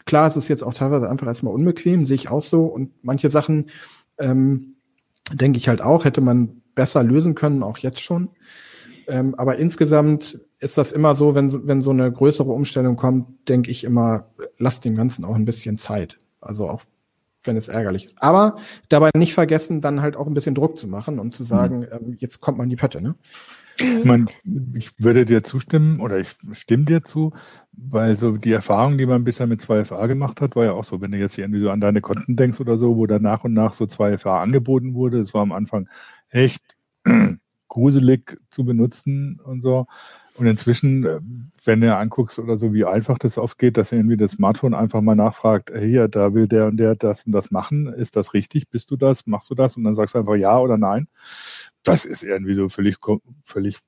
[0.06, 2.65] klar, es ist jetzt auch teilweise einfach erstmal unbequem, sehe ich auch so.
[2.65, 3.69] Und manche Sachen,
[4.17, 4.75] ähm,
[5.32, 8.29] denke ich halt auch, hätte man besser lösen können, auch jetzt schon.
[9.08, 13.71] Ähm, aber insgesamt ist das immer so, wenn, wenn so eine größere Umstellung kommt, denke
[13.71, 14.27] ich immer,
[14.58, 16.17] lasst dem Ganzen auch ein bisschen Zeit.
[16.41, 16.82] Also auch
[17.43, 18.21] wenn es ärgerlich ist.
[18.21, 18.56] Aber
[18.89, 21.88] dabei nicht vergessen, dann halt auch ein bisschen Druck zu machen und zu sagen, mhm.
[21.91, 23.15] ähm, jetzt kommt man in die Pötte, ne?
[23.79, 24.25] Ich, meine,
[24.75, 27.32] ich würde dir zustimmen oder ich stimme dir zu,
[27.71, 31.01] weil so die Erfahrung, die man bisher mit 2FA gemacht hat, war ja auch so,
[31.01, 33.53] wenn du jetzt irgendwie so an deine Konten denkst oder so, wo dann nach und
[33.53, 35.89] nach so 2FA angeboten wurde, das war am Anfang
[36.29, 36.77] echt
[37.67, 39.88] gruselig zu benutzen und so.
[40.36, 41.19] Und inzwischen, äh,
[41.63, 45.02] wenn du anguckst oder so, wie einfach das oft geht, dass irgendwie das Smartphone einfach
[45.02, 48.69] mal nachfragt, hier, da will der und der das und das machen, ist das richtig?
[48.69, 49.28] Bist du das?
[49.28, 49.78] Machst du das?
[49.78, 51.08] Und dann sagst du einfach ja oder nein.
[51.84, 52.97] Das ist irgendwie so völlig,
[53.45, 53.80] völlig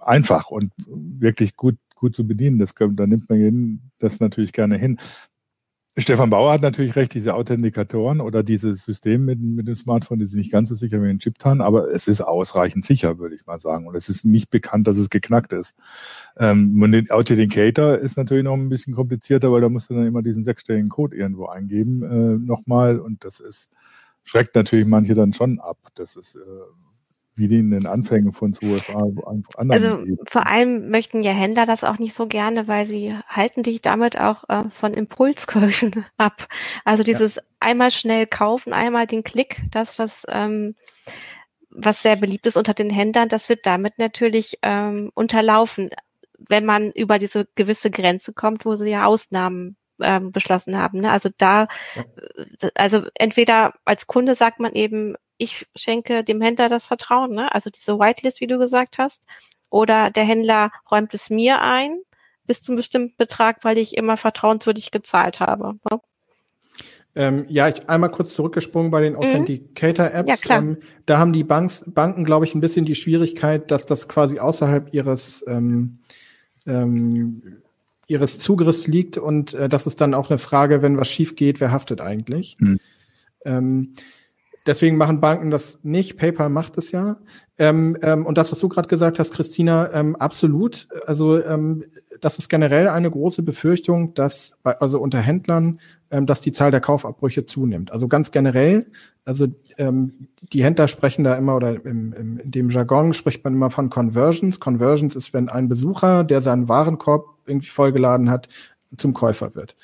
[0.00, 2.58] einfach und wirklich gut, gut zu bedienen.
[2.58, 4.98] Das, da nimmt man das natürlich gerne hin.
[5.98, 10.24] Stefan Bauer hat natürlich recht, diese Authentikatoren oder dieses System mit, mit dem Smartphone, die
[10.24, 13.44] sind nicht ganz so sicher wie ein Chiptan, aber es ist ausreichend sicher, würde ich
[13.44, 13.86] mal sagen.
[13.86, 15.78] Und es ist nicht bekannt, dass es geknackt ist.
[16.38, 20.44] Ähm, Authenticator ist natürlich noch ein bisschen komplizierter, weil da musst du dann immer diesen
[20.44, 22.98] sechsstelligen Code irgendwo eingeben äh, nochmal.
[22.98, 23.68] Und das ist,
[24.24, 25.76] schreckt natürlich manche dann schon ab.
[25.94, 26.38] Das ist äh,
[27.34, 30.18] wie die in den Anfängen von 2FA Also geben.
[30.28, 34.18] vor allem möchten ja Händler das auch nicht so gerne, weil sie halten dich damit
[34.18, 36.46] auch äh, von Impulskäufen ab.
[36.84, 37.42] Also dieses ja.
[37.60, 40.74] einmal schnell kaufen, einmal den Klick, das was ähm,
[41.74, 45.88] was sehr beliebt ist unter den Händlern, das wird damit natürlich ähm, unterlaufen,
[46.38, 51.00] wenn man über diese gewisse Grenze kommt, wo sie ja Ausnahmen ähm, beschlossen haben.
[51.00, 51.10] Ne?
[51.10, 51.68] Also da.
[51.94, 57.52] Äh, also entweder als Kunde sagt man eben, ich schenke dem Händler das Vertrauen, ne?
[57.54, 59.24] also diese Whitelist, wie du gesagt hast,
[59.70, 61.98] oder der Händler räumt es mir ein
[62.46, 65.74] bis zum bestimmten Betrag, weil ich immer vertrauenswürdig gezahlt habe.
[65.90, 66.00] Ne?
[67.14, 69.20] Ähm, ja, ich einmal kurz zurückgesprungen bei den mhm.
[69.20, 70.44] Authenticator-Apps.
[70.48, 70.58] Ja.
[70.58, 74.38] Ähm, da haben die Banks, Banken, glaube ich, ein bisschen die Schwierigkeit, dass das quasi
[74.38, 75.98] außerhalb ihres ähm,
[76.66, 77.62] ähm,
[78.06, 81.60] ihres Zugriffs liegt und äh, das ist dann auch eine Frage, wenn was schief geht,
[81.60, 82.56] wer haftet eigentlich?
[82.58, 82.78] Mhm.
[84.66, 86.16] Deswegen machen Banken das nicht.
[86.16, 87.16] PayPal macht es ja.
[87.58, 90.88] Ähm, ähm, und das, was du gerade gesagt hast, Christina, ähm, absolut.
[91.06, 91.84] Also ähm,
[92.20, 96.70] das ist generell eine große Befürchtung, dass bei, also unter Händlern, ähm, dass die Zahl
[96.70, 97.90] der Kaufabbrüche zunimmt.
[97.90, 98.86] Also ganz generell.
[99.24, 99.48] Also
[99.78, 103.70] ähm, die Händler sprechen da immer oder im, im, in dem Jargon spricht man immer
[103.70, 104.60] von Conversions.
[104.60, 108.48] Conversions ist, wenn ein Besucher, der seinen Warenkorb irgendwie vollgeladen hat,
[108.96, 109.74] zum Käufer wird.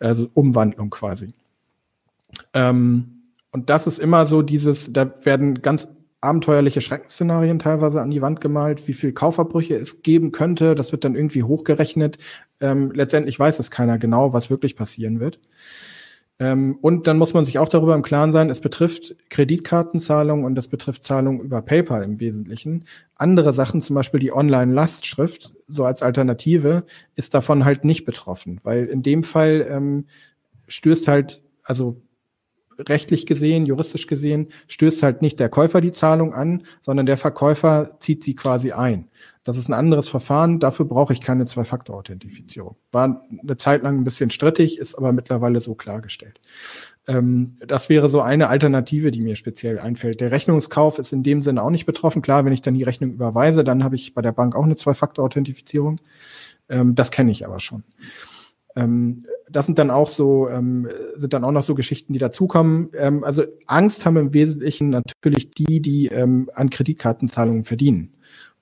[0.00, 1.32] Also Umwandlung quasi.
[2.54, 3.19] Ähm,
[3.52, 5.88] und das ist immer so dieses, da werden ganz
[6.20, 10.74] abenteuerliche Schreckensszenarien teilweise an die Wand gemalt, wie viel Kaufabbrüche es geben könnte.
[10.74, 12.18] Das wird dann irgendwie hochgerechnet.
[12.60, 15.40] Ähm, letztendlich weiß es keiner genau, was wirklich passieren wird.
[16.38, 20.56] Ähm, und dann muss man sich auch darüber im Klaren sein, es betrifft Kreditkartenzahlungen und
[20.58, 22.84] es betrifft Zahlungen über PayPal im Wesentlichen.
[23.16, 26.84] Andere Sachen, zum Beispiel die Online-Lastschrift, so als Alternative,
[27.14, 30.06] ist davon halt nicht betroffen, weil in dem Fall ähm,
[30.66, 32.00] stößt halt, also
[32.88, 37.96] rechtlich gesehen, juristisch gesehen, stößt halt nicht der Käufer die Zahlung an, sondern der Verkäufer
[37.98, 39.08] zieht sie quasi ein.
[39.42, 42.76] Das ist ein anderes Verfahren, dafür brauche ich keine Zwei-Faktor-Authentifizierung.
[42.92, 46.40] War eine Zeit lang ein bisschen strittig, ist aber mittlerweile so klargestellt.
[47.08, 50.20] Ähm, das wäre so eine Alternative, die mir speziell einfällt.
[50.20, 52.22] Der Rechnungskauf ist in dem Sinne auch nicht betroffen.
[52.22, 54.76] Klar, wenn ich dann die Rechnung überweise, dann habe ich bei der Bank auch eine
[54.76, 56.00] Zwei-Faktor-Authentifizierung.
[56.68, 57.84] Ähm, das kenne ich aber schon.
[58.76, 62.90] Ähm, das sind dann auch so, ähm, sind dann auch noch so Geschichten, die dazukommen.
[62.94, 68.14] Ähm, also Angst haben im Wesentlichen natürlich die, die ähm, an Kreditkartenzahlungen verdienen.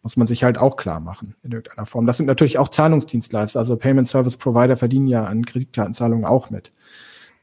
[0.03, 2.07] Muss man sich halt auch klar machen in irgendeiner Form.
[2.07, 6.73] Das sind natürlich auch Zahlungsdienstleister, also Payment Service Provider verdienen ja an Kreditkartenzahlungen auch mit.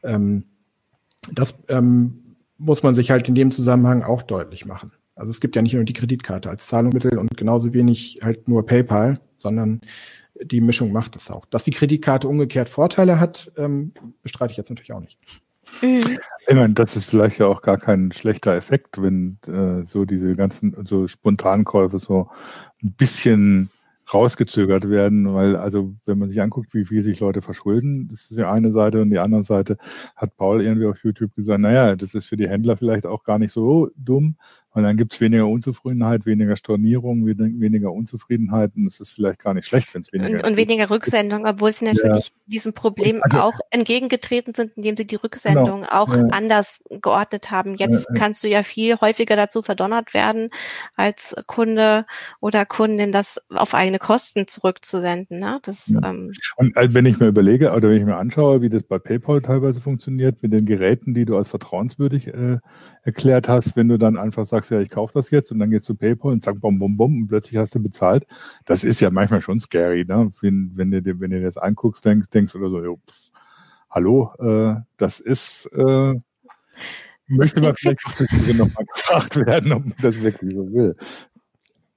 [0.04, 0.45] Ähm,
[1.32, 4.91] das ähm, muss man sich halt in dem Zusammenhang auch deutlich machen.
[5.15, 8.65] Also es gibt ja nicht nur die Kreditkarte als Zahlungsmittel und genauso wenig halt nur
[8.65, 9.82] PayPal, sondern
[10.41, 11.45] die Mischung macht es auch.
[11.45, 15.19] Dass die Kreditkarte umgekehrt Vorteile hat, ähm, bestreite ich jetzt natürlich auch nicht.
[15.81, 16.19] Mhm.
[16.47, 20.35] Ich meine, das ist vielleicht ja auch gar kein schlechter Effekt, wenn äh, so diese
[20.35, 22.29] ganzen so Spontankäufe so
[22.83, 23.71] ein bisschen
[24.13, 28.37] rausgezögert werden, weil also wenn man sich anguckt, wie viel sich Leute verschulden, das ist
[28.37, 29.77] die eine Seite und die andere Seite
[30.15, 33.39] hat Paul irgendwie auf YouTube gesagt, naja, das ist für die Händler vielleicht auch gar
[33.39, 34.35] nicht so dumm,
[34.75, 38.73] und dann gibt es weniger Unzufriedenheit, weniger Stornierung, weniger Unzufriedenheit.
[38.75, 41.71] Und es ist vielleicht gar nicht schlecht, wenn es weniger Und, und weniger Rücksendung, obwohl
[41.71, 42.35] sie natürlich ja.
[42.47, 46.25] diesem Problem also, auch entgegengetreten sind, indem sie die Rücksendung genau, auch ja.
[46.31, 47.75] anders geordnet haben.
[47.75, 50.49] Jetzt ja, kannst du ja viel häufiger dazu verdonnert werden,
[50.97, 52.05] als Kunde
[52.41, 55.39] oder Kundin das auf eigene Kosten zurückzusenden.
[55.39, 55.59] Ne?
[55.63, 58.83] Das, ähm, und also wenn ich mir überlege oder wenn ich mir anschaue, wie das
[58.83, 62.57] bei PayPal teilweise funktioniert, mit den Geräten, die du als vertrauenswürdig äh,
[63.03, 65.88] erklärt hast, wenn du dann einfach sagst, ja, ich kaufe das jetzt und dann gehst
[65.89, 68.25] du PayPal und zack, bom, bom, bom und plötzlich hast du bezahlt.
[68.65, 70.32] Das ist ja manchmal schon scary, ne?
[70.41, 73.32] Wenn, wenn du dir, wenn du dir das anguckst, denkst, denkst oder so, jo, pff,
[73.89, 76.13] hallo, äh, das ist, äh,
[77.28, 78.01] möchte man vielleicht
[78.56, 80.95] noch mal gefragt werden, ob man das wirklich so will.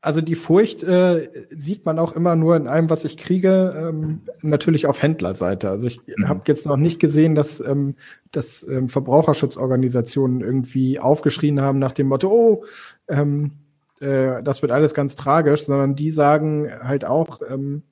[0.01, 4.21] Also die Furcht äh, sieht man auch immer nur in allem, was ich kriege, ähm,
[4.43, 5.71] natürlich auf Händlerseite.
[5.71, 6.29] Also ich mhm.
[6.29, 7.97] habe jetzt noch nicht gesehen, dass, ähm,
[8.31, 12.65] dass ähm, Verbraucherschutzorganisationen irgendwie aufgeschrien haben nach dem Motto, oh,
[13.09, 13.53] ähm,
[14.01, 17.83] äh, das wird alles ganz tragisch, sondern die sagen halt auch, ähm,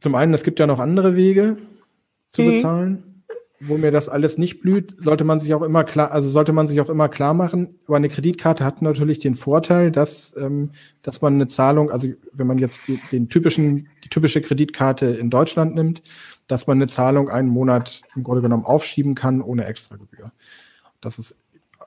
[0.00, 1.56] zum einen, es gibt ja noch andere Wege
[2.30, 2.50] zu mhm.
[2.50, 3.13] bezahlen
[3.66, 6.66] wo mir das alles nicht blüht, sollte man sich auch immer klar, also sollte man
[6.66, 7.78] sich auch immer klar machen.
[7.86, 10.70] Aber eine Kreditkarte hat natürlich den Vorteil, dass, ähm,
[11.02, 15.30] dass man eine Zahlung, also wenn man jetzt die, den typischen, die typische Kreditkarte in
[15.30, 16.02] Deutschland nimmt,
[16.46, 20.32] dass man eine Zahlung einen Monat im Grunde genommen aufschieben kann ohne Extragebühr.
[21.00, 21.38] Das ist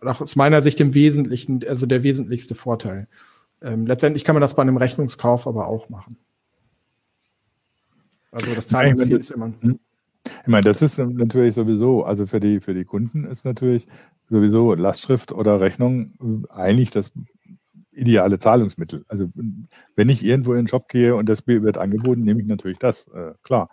[0.02, 3.08] aus meiner Sicht im Wesentlichen, also der wesentlichste Vorteil.
[3.62, 6.18] Ähm, letztendlich kann man das bei einem Rechnungskauf aber auch machen.
[8.32, 9.54] Also das Zahlungsziel ist immer.
[9.62, 9.80] Hm?
[10.42, 13.86] Ich meine, das ist natürlich sowieso, also für die, für die Kunden ist natürlich
[14.30, 17.12] sowieso Lastschrift oder Rechnung eigentlich das
[17.92, 19.06] ideale Zahlungsmittel.
[19.08, 19.30] Also
[19.96, 23.08] wenn ich irgendwo in den Shop gehe und das wird angeboten, nehme ich natürlich das,
[23.08, 23.70] äh, klar.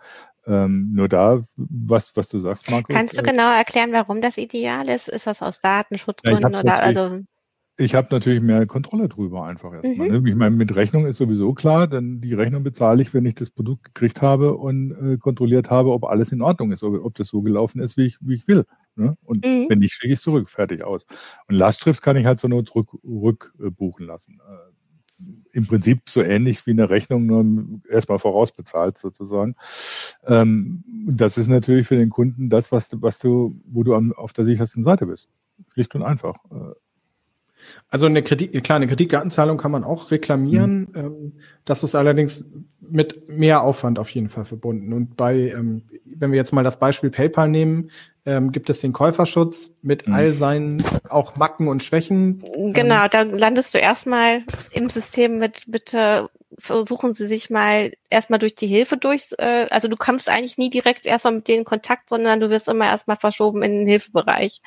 [0.47, 2.93] Ähm, nur da, was, was du sagst, Marco.
[2.93, 5.09] Kannst du äh, genau erklären, warum das ideal ist?
[5.09, 7.21] Ist das aus Datenschutzgründen ja, oder also?
[7.77, 10.09] Ich habe natürlich mehr Kontrolle drüber einfach erstmal.
[10.09, 10.23] Mhm.
[10.23, 10.29] Ne?
[10.29, 13.49] Ich meine, mit Rechnung ist sowieso klar, denn die Rechnung bezahle ich, wenn ich das
[13.49, 17.27] Produkt gekriegt habe und äh, kontrolliert habe, ob alles in Ordnung ist, ob, ob das
[17.27, 18.65] so gelaufen ist, wie ich, wie ich will.
[18.95, 19.17] Ne?
[19.23, 19.65] Und mhm.
[19.67, 21.05] wenn nicht, schicke ich es zurück, fertig aus.
[21.49, 22.63] Und Lastschrift kann ich halt so nur
[23.03, 24.39] rückbuchen lassen.
[24.47, 27.45] Äh, Im Prinzip so ähnlich wie eine Rechnung, nur
[27.89, 29.55] erstmal vorausbezahlt sozusagen.
[30.25, 34.31] Ähm, das ist natürlich für den Kunden das, was, was du, wo du am, auf
[34.31, 35.27] der sichersten Seite bist.
[35.73, 36.35] Schlicht und einfach.
[36.51, 36.73] Äh,
[37.89, 40.89] also eine Kredit, klar, eine Kreditkartenzahlung kann man auch reklamieren.
[40.91, 40.95] Mhm.
[40.95, 41.33] Ähm,
[41.65, 42.45] das ist allerdings
[42.79, 44.93] mit mehr Aufwand auf jeden Fall verbunden.
[44.93, 47.89] Und bei, ähm, wenn wir jetzt mal das Beispiel PayPal nehmen,
[48.25, 50.13] ähm, gibt es den Käuferschutz mit mhm.
[50.13, 52.43] all seinen auch Macken und Schwächen.
[52.73, 58.55] Genau, da landest du erstmal im System mit bitte versuchen Sie sich mal erstmal durch
[58.55, 62.09] die Hilfe durch, äh, also du kommst eigentlich nie direkt erstmal mit denen in Kontakt,
[62.09, 64.61] sondern du wirst immer erstmal verschoben in den Hilfebereich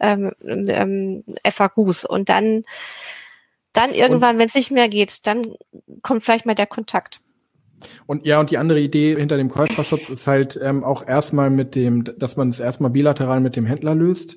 [0.00, 2.64] ähm, ähm, FAQs und dann
[3.72, 5.54] dann irgendwann, wenn es nicht mehr geht, dann
[6.02, 7.20] kommt vielleicht mal der Kontakt.
[8.06, 11.74] Und ja, und die andere Idee hinter dem Käuferschutz ist halt ähm, auch erstmal mit
[11.74, 14.36] dem, dass man es erstmal bilateral mit dem Händler löst,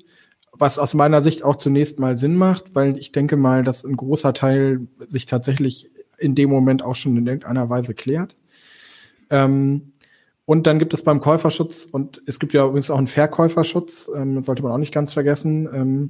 [0.51, 3.95] was aus meiner Sicht auch zunächst mal Sinn macht, weil ich denke mal, dass ein
[3.95, 8.35] großer Teil sich tatsächlich in dem Moment auch schon in irgendeiner Weise klärt.
[9.29, 9.93] Ähm,
[10.45, 14.41] und dann gibt es beim Käuferschutz, und es gibt ja übrigens auch einen Verkäuferschutz, ähm,
[14.41, 16.09] sollte man auch nicht ganz vergessen, ähm,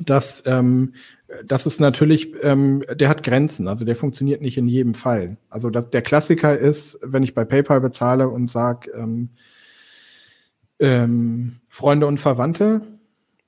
[0.00, 0.94] dass ähm,
[1.44, 5.38] das ist natürlich, ähm, der hat Grenzen, also der funktioniert nicht in jedem Fall.
[5.48, 9.30] Also das, der Klassiker ist, wenn ich bei PayPal bezahle und sage, ähm,
[10.78, 12.82] ähm, Freunde und Verwandte,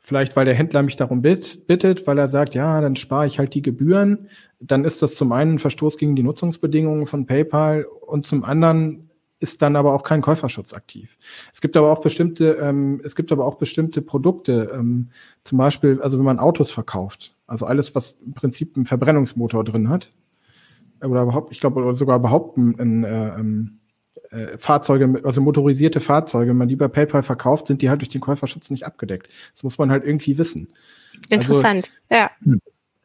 [0.07, 3.55] Vielleicht, weil der Händler mich darum bittet, weil er sagt, ja, dann spare ich halt
[3.55, 4.29] die Gebühren.
[4.61, 9.09] Dann ist das zum einen ein Verstoß gegen die Nutzungsbedingungen von PayPal und zum anderen
[9.41, 11.17] ist dann aber auch kein Käuferschutz aktiv.
[11.55, 15.09] Es gibt aber auch bestimmte, ähm, es gibt aber auch bestimmte Produkte, ähm,
[15.43, 19.89] zum Beispiel, also wenn man Autos verkauft, also alles, was im Prinzip einen Verbrennungsmotor drin
[19.89, 20.13] hat,
[21.01, 23.79] oder überhaupt, ich glaube, sogar überhaupt ein, äh, ähm,
[24.31, 28.09] äh, Fahrzeuge, also motorisierte Fahrzeuge, wenn man die bei PayPal verkauft, sind die halt durch
[28.09, 29.33] den Käuferschutz nicht abgedeckt.
[29.53, 30.69] Das muss man halt irgendwie wissen.
[31.31, 32.59] Interessant, also, ja.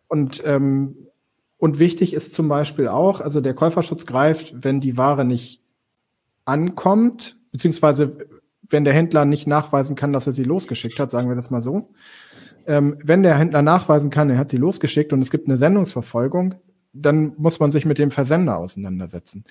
[0.08, 0.96] Und, ähm,
[1.58, 5.62] und wichtig ist zum Beispiel auch, also der Käuferschutz greift, wenn die Ware nicht
[6.46, 8.18] ankommt, beziehungsweise
[8.70, 11.62] wenn der Händler nicht nachweisen kann, dass er sie losgeschickt hat, sagen wir das mal
[11.62, 11.90] so.
[12.66, 16.56] Ähm, wenn der Händler nachweisen kann, er hat sie losgeschickt und es gibt eine Sendungsverfolgung,
[16.94, 19.44] dann muss man sich mit dem Versender auseinandersetzen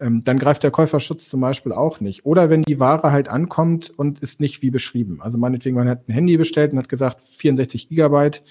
[0.00, 2.24] ähm, dann greift der Käuferschutz zum Beispiel auch nicht.
[2.24, 5.20] Oder wenn die Ware halt ankommt und ist nicht wie beschrieben.
[5.20, 8.42] Also meinetwegen, man hat ein Handy bestellt und hat gesagt 64 Gigabyte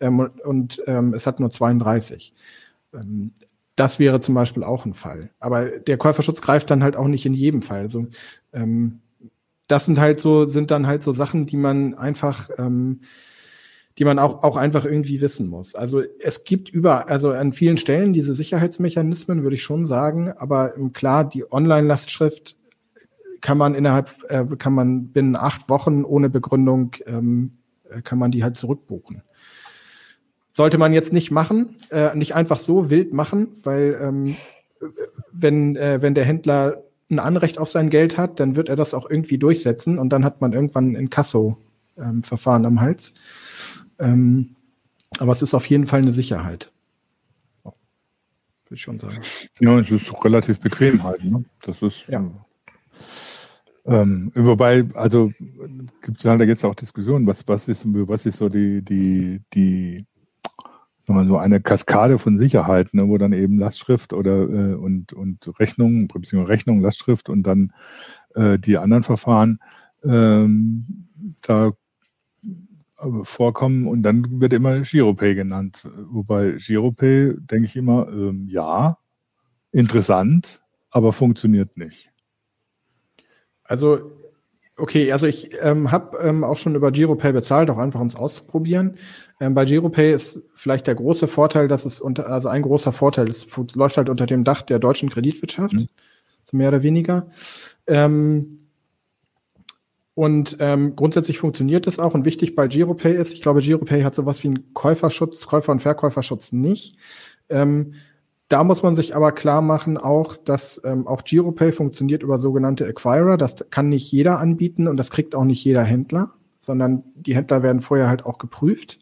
[0.00, 2.32] ähm, und ähm, es hat nur 32.
[2.92, 3.32] Ähm,
[3.76, 5.30] das wäre zum Beispiel auch ein Fall.
[5.38, 7.80] Aber der Käuferschutz greift dann halt auch nicht in jedem Fall.
[7.80, 8.06] Also
[8.52, 9.00] ähm,
[9.68, 13.00] das sind halt so, sind dann halt so Sachen, die man einfach ähm,
[13.98, 15.74] die man auch, auch einfach irgendwie wissen muss.
[15.74, 20.74] Also es gibt über, also an vielen Stellen diese Sicherheitsmechanismen, würde ich schon sagen, aber
[20.92, 22.56] klar, die Online-Lastschrift
[23.40, 27.52] kann man innerhalb, äh, kann man binnen acht Wochen ohne Begründung, ähm,
[27.88, 29.22] äh, kann man die halt zurückbuchen.
[30.52, 34.36] Sollte man jetzt nicht machen, äh, nicht einfach so wild machen, weil ähm,
[35.32, 38.94] wenn, äh, wenn der Händler ein Anrecht auf sein Geld hat, dann wird er das
[38.94, 43.14] auch irgendwie durchsetzen und dann hat man irgendwann ein Kasso-Verfahren ähm, am Hals.
[43.98, 44.56] Ähm,
[45.18, 46.72] aber es ist auf jeden Fall eine Sicherheit.
[47.64, 49.20] Würde ich schon sagen.
[49.60, 51.22] Ja, es ist relativ bequem halt.
[51.24, 51.44] Ne?
[51.62, 52.06] Das ist.
[52.08, 52.28] Ja.
[53.84, 55.30] Ähm, wobei, also
[56.02, 59.40] gibt es halt da jetzt auch Diskussionen, was, was ist, was ist so die, die,
[59.54, 60.04] die,
[61.06, 66.08] so eine Kaskade von Sicherheiten, ne, wo dann eben Lastschrift oder äh, und, und Rechnung,
[66.08, 67.72] beziehungsweise Rechnung, Lastschrift und dann
[68.34, 69.60] äh, die anderen Verfahren
[70.02, 71.06] ähm,
[71.42, 71.70] da
[73.22, 75.88] vorkommen und dann wird immer Giropay genannt.
[76.08, 78.98] Wobei Giropay denke ich immer, ähm, ja,
[79.72, 82.10] interessant, aber funktioniert nicht.
[83.64, 84.12] Also
[84.78, 88.16] Okay, also ich ähm, habe ähm, auch schon über Giropay bezahlt, auch einfach um es
[88.16, 88.98] auszuprobieren.
[89.40, 93.28] Ähm, bei Giropay ist vielleicht der große Vorteil, dass es unter, also ein großer Vorteil,
[93.28, 95.88] es läuft halt unter dem Dach der deutschen Kreditwirtschaft, mhm.
[96.52, 97.28] mehr oder weniger.
[97.86, 98.65] Ähm,
[100.16, 102.14] und ähm, grundsätzlich funktioniert das auch.
[102.14, 105.80] Und wichtig bei Giropay ist, ich glaube, Giropay hat sowas wie einen Käuferschutz, Käufer- und
[105.80, 106.96] Verkäuferschutz nicht.
[107.50, 107.92] Ähm,
[108.48, 112.86] da muss man sich aber klar machen auch, dass ähm, auch Giropay funktioniert über sogenannte
[112.86, 113.36] Acquirer.
[113.36, 117.62] Das kann nicht jeder anbieten und das kriegt auch nicht jeder Händler, sondern die Händler
[117.62, 118.98] werden vorher halt auch geprüft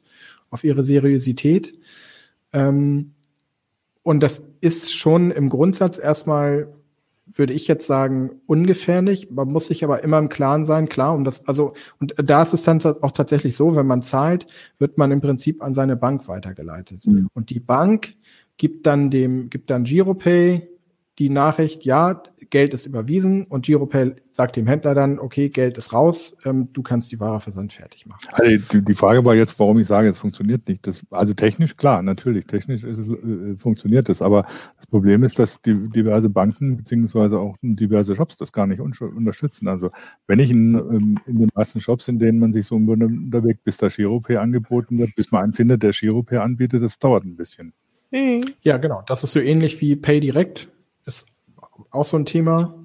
[0.50, 1.78] auf ihre Seriosität.
[2.52, 3.12] Ähm,
[4.02, 6.74] und das ist schon im Grundsatz erstmal,
[7.34, 9.30] würde ich jetzt sagen, ungefährlich.
[9.30, 12.54] Man muss sich aber immer im Klaren sein, klar, um das, also, und da ist
[12.54, 14.46] es dann auch tatsächlich so, wenn man zahlt,
[14.78, 17.06] wird man im Prinzip an seine Bank weitergeleitet.
[17.06, 17.28] Mhm.
[17.34, 18.14] Und die Bank
[18.56, 20.68] gibt dann dem, gibt dann Giropay
[21.18, 22.22] die Nachricht, ja,
[22.54, 26.84] Geld ist überwiesen und Giropay sagt dem Händler dann, okay, Geld ist raus, ähm, du
[26.84, 28.28] kannst die Ware versand fertig machen.
[28.30, 30.86] Also die, die, Frage war jetzt, warum ich sage, es funktioniert nicht.
[30.86, 34.46] Das, also technisch klar, natürlich, technisch es, äh, funktioniert es, aber
[34.76, 39.66] das Problem ist, dass die, diverse Banken beziehungsweise auch diverse Shops das gar nicht unterstützen.
[39.66, 39.90] Also
[40.28, 43.78] wenn ich in, ähm, in den meisten Shops, in denen man sich so unterwegs, bis
[43.78, 47.72] da Giropay angeboten wird, bis man einen findet, der Giropay anbietet, das dauert ein bisschen.
[48.12, 48.42] Mhm.
[48.62, 49.02] Ja, genau.
[49.08, 50.60] Das ist so ähnlich wie Pay Direct.
[50.60, 50.73] Ist
[51.90, 52.78] auch so ein Thema,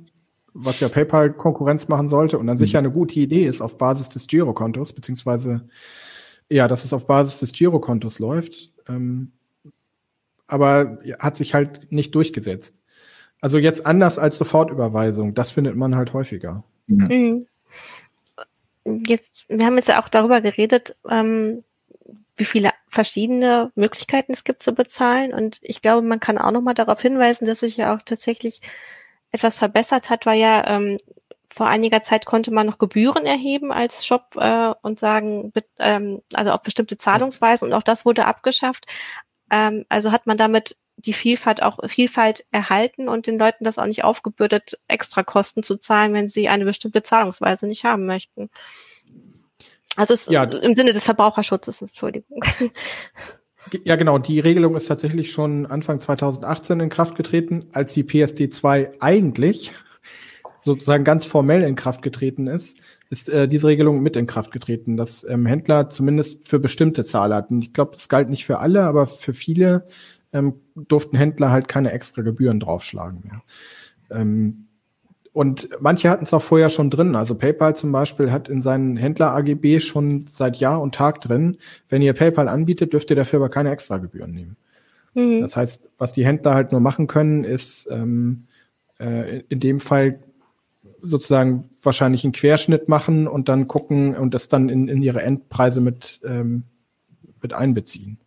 [0.53, 2.59] was ja PayPal Konkurrenz machen sollte und dann mhm.
[2.59, 5.67] sicher eine gute Idee ist auf Basis des Girokontos, beziehungsweise
[6.49, 8.71] ja, dass es auf Basis des Girokontos läuft.
[8.87, 9.31] Ähm,
[10.47, 12.81] aber hat sich halt nicht durchgesetzt.
[13.39, 16.63] Also jetzt anders als Sofortüberweisung, das findet man halt häufiger.
[16.87, 17.45] Mhm.
[18.83, 21.63] Jetzt, wir haben jetzt ja auch darüber geredet, ähm,
[22.39, 25.33] wie viele verschiedene Möglichkeiten es gibt zu bezahlen.
[25.33, 28.61] Und ich glaube, man kann auch nochmal darauf hinweisen, dass sich ja auch tatsächlich
[29.31, 30.97] etwas verbessert hat, weil ja ähm,
[31.51, 36.51] vor einiger Zeit konnte man noch Gebühren erheben als Shop äh, und sagen, ähm, also
[36.51, 38.85] auf bestimmte Zahlungsweisen und auch das wurde abgeschafft.
[39.51, 43.85] Ähm, also hat man damit die Vielfalt auch Vielfalt erhalten und den Leuten das auch
[43.85, 48.49] nicht aufgebürdet, extra Kosten zu zahlen, wenn sie eine bestimmte Zahlungsweise nicht haben möchten.
[49.99, 50.43] Also ja.
[50.43, 52.41] im Sinne des Verbraucherschutzes, Entschuldigung.
[53.83, 54.17] Ja, genau.
[54.17, 59.73] Die Regelung ist tatsächlich schon Anfang 2018 in Kraft getreten, als die PSD 2 eigentlich
[60.59, 62.77] sozusagen ganz formell in Kraft getreten ist,
[63.09, 67.61] ist äh, diese Regelung mit in Kraft getreten, dass ähm, Händler zumindest für bestimmte Zahlarten,
[67.61, 69.85] ich glaube, es galt nicht für alle, aber für viele
[70.31, 73.41] ähm, durften Händler halt keine extra Gebühren draufschlagen mehr.
[74.09, 74.68] Ähm,
[75.31, 77.15] und manche hatten es auch vorher schon drin.
[77.15, 81.57] Also PayPal zum Beispiel hat in seinen Händler-AGB schon seit Jahr und Tag drin,
[81.87, 84.57] wenn ihr PayPal anbietet, dürft ihr dafür aber keine Extragebühren nehmen.
[85.13, 85.41] Mhm.
[85.41, 88.45] Das heißt, was die Händler halt nur machen können, ist ähm,
[88.99, 90.19] äh, in dem Fall
[91.01, 95.79] sozusagen wahrscheinlich einen Querschnitt machen und dann gucken und das dann in, in ihre Endpreise
[95.79, 96.63] mit, ähm,
[97.41, 98.19] mit einbeziehen,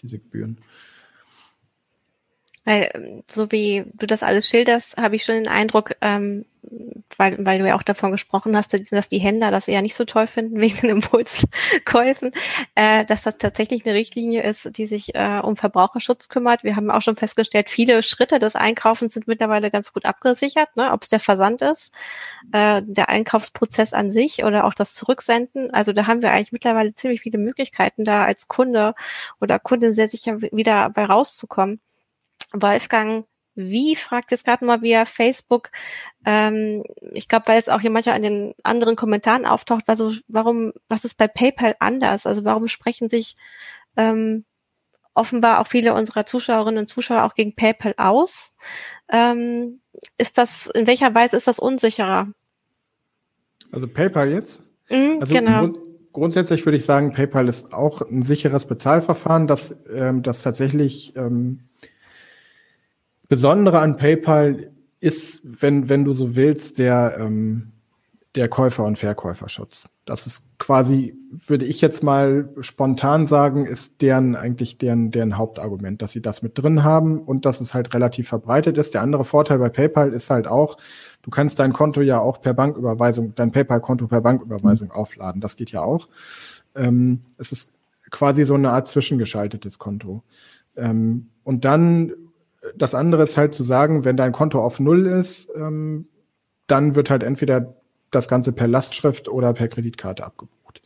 [0.00, 0.58] diese Gebühren.
[2.64, 6.46] Weil, ähm, so wie du das alles schilderst, habe ich schon den Eindruck, ähm,
[7.18, 10.04] weil, weil du ja auch davon gesprochen hast, dass die Händler das eher nicht so
[10.04, 12.32] toll finden wegen Impulskäufen,
[12.74, 16.64] äh, dass das tatsächlich eine Richtlinie ist, die sich äh, um Verbraucherschutz kümmert.
[16.64, 20.92] Wir haben auch schon festgestellt, viele Schritte des Einkaufens sind mittlerweile ganz gut abgesichert, ne?
[20.92, 21.92] ob es der Versand ist,
[22.52, 25.70] äh, der Einkaufsprozess an sich oder auch das Zurücksenden.
[25.72, 28.94] Also da haben wir eigentlich mittlerweile ziemlich viele Möglichkeiten, da als Kunde
[29.40, 31.80] oder Kundin sehr sicher wieder bei rauszukommen.
[32.54, 35.70] Wolfgang wie fragt jetzt gerade mal via Facebook,
[36.24, 36.82] ähm,
[37.12, 41.04] ich glaube, weil jetzt auch hier manchmal an den anderen Kommentaren auftaucht, also warum, was
[41.04, 42.26] ist bei PayPal anders?
[42.26, 43.36] Also warum sprechen sich
[43.96, 44.44] ähm,
[45.14, 48.56] offenbar auch viele unserer Zuschauerinnen und Zuschauer auch gegen PayPal aus?
[49.08, 49.80] Ähm,
[50.18, 52.28] ist das, in welcher Weise ist das unsicherer?
[53.70, 54.62] Also PayPal jetzt?
[54.90, 55.60] Mhm, also genau.
[55.60, 55.78] Grund,
[56.12, 61.68] grundsätzlich würde ich sagen, PayPal ist auch ein sicheres Bezahlverfahren, das, ähm, das tatsächlich ähm,
[63.28, 64.70] Besondere an PayPal
[65.00, 67.72] ist, wenn, wenn du so willst, der, ähm,
[68.34, 69.88] der Käufer- und Verkäuferschutz.
[70.06, 71.14] Das ist quasi,
[71.46, 76.42] würde ich jetzt mal spontan sagen, ist deren eigentlich deren, deren Hauptargument, dass sie das
[76.42, 78.94] mit drin haben und dass es halt relativ verbreitet ist.
[78.94, 80.78] Der andere Vorteil bei PayPal ist halt auch,
[81.22, 84.94] du kannst dein Konto ja auch per Banküberweisung, dein PayPal-Konto per Banküberweisung mhm.
[84.94, 85.40] aufladen.
[85.40, 86.08] Das geht ja auch.
[86.74, 87.72] Ähm, es ist
[88.10, 90.22] quasi so eine Art zwischengeschaltetes Konto.
[90.76, 92.12] Ähm, und dann
[92.76, 96.08] das andere ist halt zu sagen, wenn dein Konto auf Null ist, ähm,
[96.66, 97.74] dann wird halt entweder
[98.10, 100.82] das Ganze per Lastschrift oder per Kreditkarte abgebucht.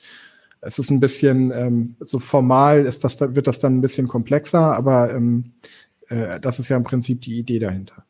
[0.61, 4.77] Es ist ein bisschen ähm, so formal ist das, wird das dann ein bisschen komplexer,
[4.77, 5.53] aber ähm,
[6.09, 8.05] äh, das ist ja im Prinzip die Idee dahinter.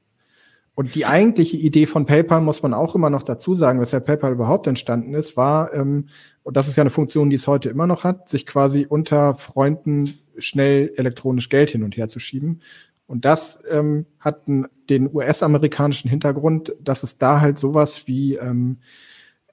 [0.75, 4.33] Und die eigentliche Idee von PayPal muss man auch immer noch dazu sagen, weshalb PayPal
[4.33, 6.09] überhaupt entstanden ist, war, ähm,
[6.45, 9.35] und das ist ja eine Funktion, die es heute immer noch hat, sich quasi unter
[9.35, 10.09] Freunden
[10.39, 12.61] schnell elektronisch Geld hin und her zu schieben.
[13.09, 18.77] Und das ähm, hat den US-amerikanischen Hintergrund, dass es da halt sowas wie ähm,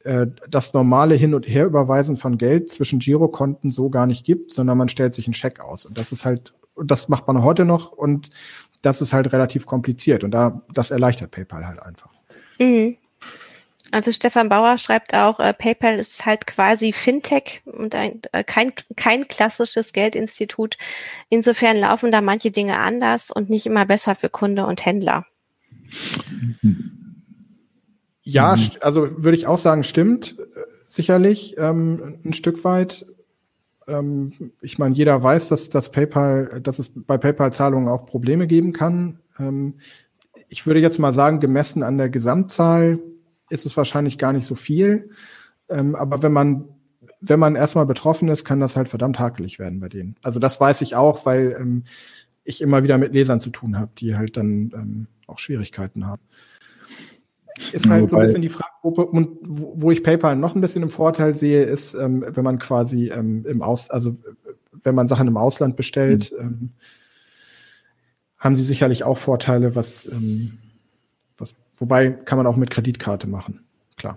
[0.04, 4.78] äh, das normale Hin- und Herüberweisen von Geld zwischen Girokonten so gar nicht gibt, sondern
[4.78, 5.86] man stellt sich einen Scheck aus.
[5.86, 8.30] Und das ist halt, das macht man heute noch und
[8.82, 10.26] das ist halt relativ kompliziert.
[10.26, 12.12] Und da, das erleichtert PayPal halt einfach.
[12.60, 12.98] Mhm.
[13.92, 18.74] Also Stefan Bauer schreibt auch, äh, PayPal ist halt quasi Fintech und ein, äh, kein,
[18.96, 20.78] kein klassisches Geldinstitut.
[21.30, 25.26] Insofern laufen da manche Dinge anders und nicht immer besser für Kunde und Händler.
[28.24, 28.72] Ja, mhm.
[28.82, 30.44] also würde ich auch sagen, stimmt äh,
[30.88, 33.06] sicherlich ähm, ein Stück weit.
[33.88, 38.74] Ähm, ich meine, jeder weiß, dass, dass PayPal, dass es bei PayPal-Zahlungen auch Probleme geben
[38.74, 39.20] kann.
[39.40, 39.76] Ähm,
[40.50, 43.00] ich würde jetzt mal sagen, gemessen an der Gesamtzahl
[43.50, 45.10] ist es wahrscheinlich gar nicht so viel.
[45.70, 46.66] Ähm, aber wenn man,
[47.22, 50.16] wenn man erstmal betroffen ist, kann das halt verdammt hakelig werden bei denen.
[50.24, 51.84] Also das weiß ich auch, weil ähm,
[52.44, 56.22] ich immer wieder mit Lesern zu tun habe, die halt dann ähm, auch Schwierigkeiten haben.
[57.72, 59.10] Ist halt so ein bisschen die Frage, wo,
[59.42, 63.46] wo, ich PayPal noch ein bisschen im Vorteil sehe, ist, ähm, wenn man quasi ähm,
[63.46, 64.18] im Aus, also
[64.74, 66.46] wenn man Sachen im Ausland bestellt, mhm.
[66.46, 66.70] ähm,
[68.38, 70.12] haben sie sicherlich auch Vorteile, was
[71.78, 73.66] Wobei kann man auch mit Kreditkarte machen,
[73.98, 74.16] klar.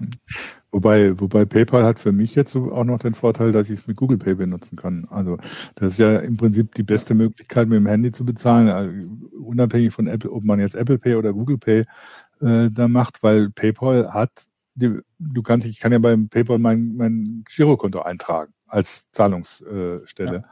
[0.71, 3.97] Wobei, wobei PayPal hat für mich jetzt auch noch den Vorteil, dass ich es mit
[3.97, 5.07] Google Pay benutzen kann.
[5.11, 5.39] Also
[5.77, 8.93] das ist ja im Prinzip die beste Möglichkeit, mit dem Handy zu bezahlen, also
[9.41, 11.87] unabhängig von Apple, ob man jetzt Apple Pay oder Google Pay
[12.43, 14.31] äh, da macht, weil PayPal hat,
[14.75, 20.35] die, du kannst, ich kann ja beim PayPal mein, mein Girokonto eintragen als Zahlungsstelle.
[20.35, 20.43] Ja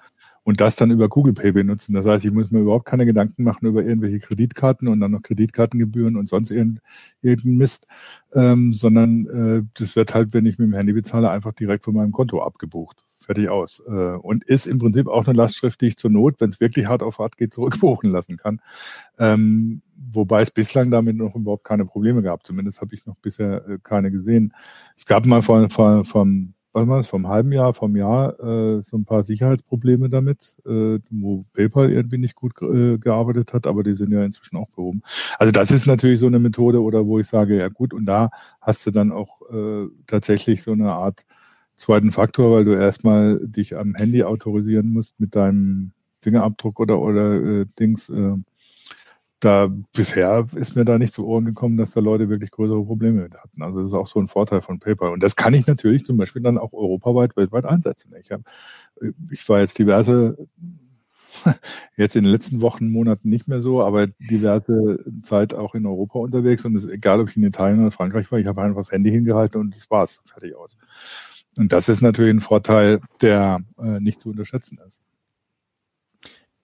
[0.46, 1.92] und das dann über Google Pay benutzen.
[1.92, 5.22] Das heißt, ich muss mir überhaupt keine Gedanken machen über irgendwelche Kreditkarten und dann noch
[5.22, 7.88] Kreditkartengebühren und sonst irgendeinen Mist,
[8.32, 11.94] ähm, sondern äh, das wird halt, wenn ich mit dem Handy bezahle, einfach direkt von
[11.94, 13.02] meinem Konto abgebucht.
[13.18, 13.82] Fertig aus.
[13.88, 16.86] Äh, und ist im Prinzip auch eine Lastschrift, die ich zur Not, wenn es wirklich
[16.86, 18.60] hart auf hart geht, zurückbuchen lassen kann.
[19.18, 22.46] Ähm, wobei es bislang damit noch überhaupt keine Probleme gab.
[22.46, 24.54] Zumindest habe ich noch bisher äh, keine gesehen.
[24.96, 28.82] Es gab mal von, von, vom was war es, vom halben Jahr, vom Jahr äh,
[28.82, 33.82] so ein paar Sicherheitsprobleme damit, äh, wo PayPal irgendwie nicht gut äh, gearbeitet hat, aber
[33.82, 35.02] die sind ja inzwischen auch behoben.
[35.38, 38.30] Also das ist natürlich so eine Methode, oder wo ich sage, ja gut, und da
[38.60, 41.24] hast du dann auch äh, tatsächlich so eine Art
[41.76, 47.34] zweiten Faktor, weil du erstmal dich am Handy autorisieren musst mit deinem Fingerabdruck oder oder
[47.34, 48.10] äh, Dings.
[49.40, 53.22] Da bisher ist mir da nicht zu Ohren gekommen, dass da Leute wirklich größere Probleme
[53.22, 53.62] mit hatten.
[53.62, 55.12] Also das ist auch so ein Vorteil von PayPal.
[55.12, 58.14] Und das kann ich natürlich zum Beispiel dann auch europaweit, weltweit einsetzen.
[58.18, 58.40] Ich, hab,
[59.30, 60.38] ich war jetzt diverse,
[61.96, 66.18] jetzt in den letzten Wochen, Monaten nicht mehr so, aber diverse Zeit auch in Europa
[66.18, 66.64] unterwegs.
[66.64, 68.92] Und es ist egal, ob ich in Italien oder Frankreich war, ich habe einfach das
[68.92, 70.78] Handy hingehalten und das war's, fertig aus.
[71.58, 75.00] Und das ist natürlich ein Vorteil, der äh, nicht zu unterschätzen ist.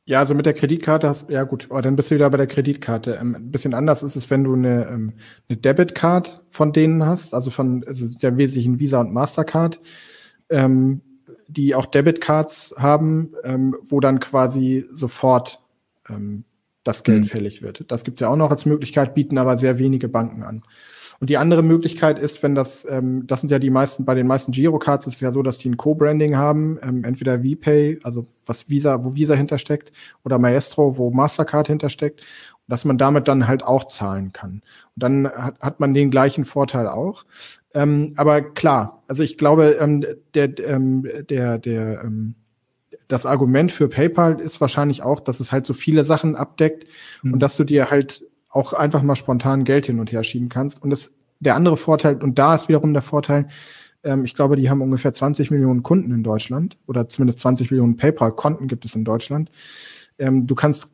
[0.04, 2.48] Ja, also mit der Kreditkarte hast ja gut, aber dann bist du wieder bei der
[2.48, 3.18] Kreditkarte.
[3.20, 5.12] Ähm, ein bisschen anders ist es, wenn du eine, ähm,
[5.48, 9.80] eine Debitcard von denen hast, also von also der wesentlichen Visa und Mastercard,
[10.50, 11.02] ähm,
[11.46, 15.60] die auch Debitcards haben, ähm, wo dann quasi sofort
[16.08, 16.44] ähm,
[16.82, 17.28] das Geld mhm.
[17.28, 17.84] fällig wird.
[17.88, 20.64] Das gibt's ja auch noch als Möglichkeit, bieten aber sehr wenige Banken an.
[21.22, 24.26] Und die andere Möglichkeit ist, wenn das, ähm, das sind ja die meisten, bei den
[24.26, 28.26] meisten Girocards ist es ja so, dass die ein Co-Branding haben, ähm, entweder VPay, also
[28.44, 29.92] was Visa, wo Visa hintersteckt,
[30.24, 32.22] oder Maestro, wo Mastercard hintersteckt,
[32.66, 34.62] dass man damit dann halt auch zahlen kann.
[34.96, 37.24] Und dann hat, hat man den gleichen Vorteil auch.
[37.72, 40.04] Ähm, aber klar, also ich glaube, ähm,
[40.34, 42.34] der, ähm, der, der, ähm,
[43.06, 46.88] das Argument für PayPal ist wahrscheinlich auch, dass es halt so viele Sachen abdeckt
[47.22, 47.34] mhm.
[47.34, 50.82] und dass du dir halt auch einfach mal spontan Geld hin und her schieben kannst.
[50.82, 53.48] Und das, der andere Vorteil, und da ist wiederum der Vorteil,
[54.04, 57.96] ähm, ich glaube, die haben ungefähr 20 Millionen Kunden in Deutschland oder zumindest 20 Millionen
[57.96, 59.50] PayPal-Konten gibt es in Deutschland.
[60.18, 60.88] Ähm, du kannst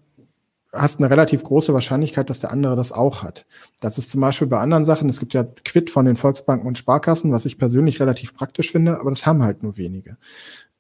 [0.73, 3.47] hast eine relativ große Wahrscheinlichkeit, dass der andere das auch hat.
[3.81, 6.77] Das ist zum Beispiel bei anderen Sachen, es gibt ja Quid von den Volksbanken und
[6.77, 10.19] Sparkassen, was ich persönlich relativ praktisch finde, aber das haben halt nur wenige.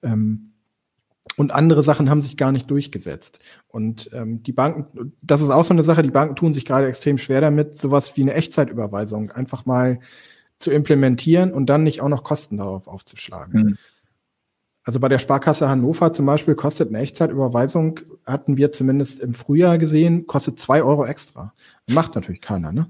[0.02, 0.52] Ähm,
[1.36, 3.38] und andere Sachen haben sich gar nicht durchgesetzt.
[3.68, 6.86] Und ähm, die Banken, das ist auch so eine Sache, die Banken tun sich gerade
[6.86, 10.00] extrem schwer damit, sowas wie eine Echtzeitüberweisung einfach mal
[10.58, 13.62] zu implementieren und dann nicht auch noch Kosten darauf aufzuschlagen.
[13.62, 13.78] Mhm.
[14.82, 19.76] Also bei der Sparkasse Hannover zum Beispiel kostet eine Echtzeitüberweisung, hatten wir zumindest im Frühjahr
[19.76, 21.52] gesehen, kostet zwei Euro extra.
[21.90, 22.86] Macht natürlich keiner, ne?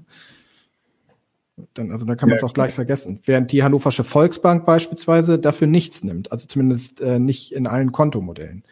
[1.73, 3.19] Dann, also da kann man es ja, auch gleich vergessen.
[3.25, 8.63] Während die Hannoversche Volksbank beispielsweise dafür nichts nimmt, also zumindest äh, nicht in allen Kontomodellen.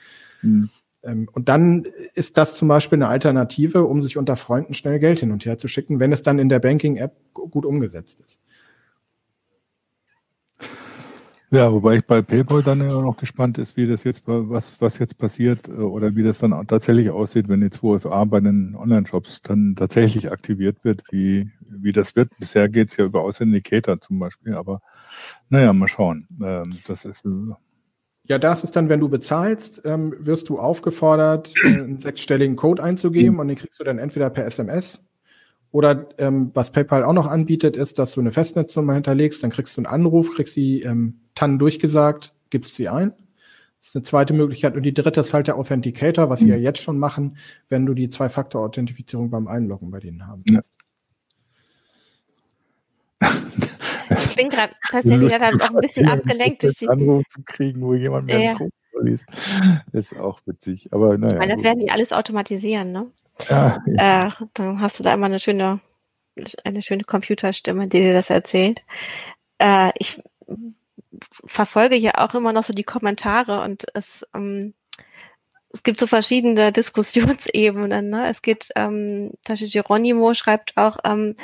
[0.42, 0.70] Mhm.
[1.04, 5.20] Ähm, und dann ist das zum Beispiel eine Alternative, um sich unter Freunden schnell Geld
[5.20, 8.42] hin und her zu schicken, wenn es dann in der Banking-App gut umgesetzt ist.
[11.50, 15.00] Ja, wobei ich bei PayPal dann ja noch gespannt ist, wie das jetzt, was, was
[15.00, 19.44] jetzt passiert äh, oder wie das dann tatsächlich aussieht, wenn jetzt OFA bei den Online-Shops
[19.44, 22.32] dann tatsächlich aktiviert wird, wie, wie das wird.
[22.38, 24.82] Bisher geht es ja über Authenticator zum Beispiel, aber
[25.50, 26.28] naja, mal schauen.
[26.44, 27.26] Ähm, das ist.
[27.26, 27.54] Äh,
[28.26, 32.84] ja, das ist dann, wenn du bezahlst, ähm, wirst du aufgefordert, äh, einen sechsstelligen Code
[32.84, 33.40] einzugeben mhm.
[33.40, 35.08] und den kriegst du dann entweder per SMS
[35.72, 39.78] oder ähm, was PayPal auch noch anbietet, ist, dass du eine Festnetznummer hinterlegst, dann kriegst
[39.78, 43.14] du einen Anruf, kriegst die ähm, TAN durchgesagt, gibst sie ein.
[43.78, 44.76] Das ist eine zweite Möglichkeit.
[44.76, 46.64] Und die dritte ist halt der Authenticator, was sie ja mhm.
[46.64, 47.38] jetzt schon machen,
[47.70, 50.74] wenn du die Zwei-Faktor-Authentifizierung beim Einloggen bei denen haben willst.
[53.22, 53.30] Ja.
[54.10, 57.94] Ich bin gerade tatsächlich dann auch ein bisschen abgelenkt durch die Anruf zu kriegen, wo
[57.94, 58.56] jemand mir ja.
[58.56, 58.72] einen
[59.02, 59.26] liest.
[59.92, 60.92] ist auch witzig.
[60.92, 61.34] Aber naja.
[61.34, 63.12] Ich meine, das werden die alles automatisieren, ne?
[63.48, 64.28] Ja, ja.
[64.28, 65.82] Äh, dann hast du da immer eine schöne,
[66.64, 68.82] eine schöne Computerstimme, die dir das erzählt.
[69.60, 70.20] Äh, ich
[71.46, 74.74] verfolge hier auch immer noch so die Kommentare und es, ähm,
[75.74, 78.10] es gibt so verschiedene Diskussionsebenen.
[78.10, 78.28] Ne?
[78.30, 81.36] Es geht, ähm, Tasche Geronimo schreibt auch, ähm,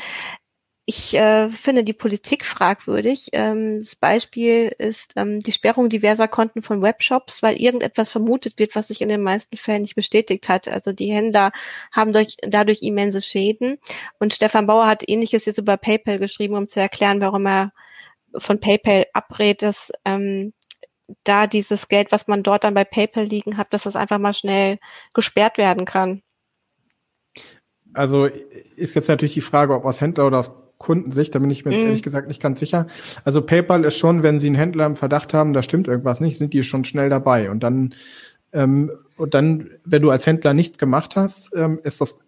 [0.86, 3.30] ich äh, finde die Politik fragwürdig.
[3.32, 8.76] Ähm, das Beispiel ist ähm, die Sperrung diverser Konten von Webshops, weil irgendetwas vermutet wird,
[8.76, 10.68] was sich in den meisten Fällen nicht bestätigt hat.
[10.68, 11.53] Also die Händler
[11.93, 13.80] haben durch, dadurch immense Schäden.
[14.20, 17.72] Und Stefan Bauer hat ähnliches jetzt über PayPal geschrieben, um zu erklären, warum er
[18.38, 20.53] von PayPal abrät, dass ähm,
[21.23, 24.34] da dieses Geld, was man dort dann bei PayPal liegen hat, dass das einfach mal
[24.34, 24.79] schnell
[25.13, 26.21] gesperrt werden kann.
[27.93, 28.25] Also
[28.75, 31.71] ist jetzt natürlich die Frage, ob aus Händler oder aus Kundensicht, da bin ich mir
[31.71, 31.86] jetzt mm.
[31.86, 32.88] ehrlich gesagt nicht ganz sicher.
[33.23, 36.38] Also PayPal ist schon, wenn Sie einen Händler im Verdacht haben, da stimmt irgendwas nicht,
[36.38, 37.49] sind die schon schnell dabei.
[37.49, 37.93] Und dann,
[38.51, 42.19] ähm, und dann, wenn du als Händler nichts gemacht hast, ähm, ist das,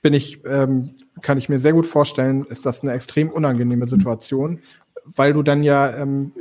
[0.00, 4.60] bin ich, ähm, kann ich mir sehr gut vorstellen, ist das eine extrem unangenehme Situation,
[5.04, 6.32] weil du dann ja ähm,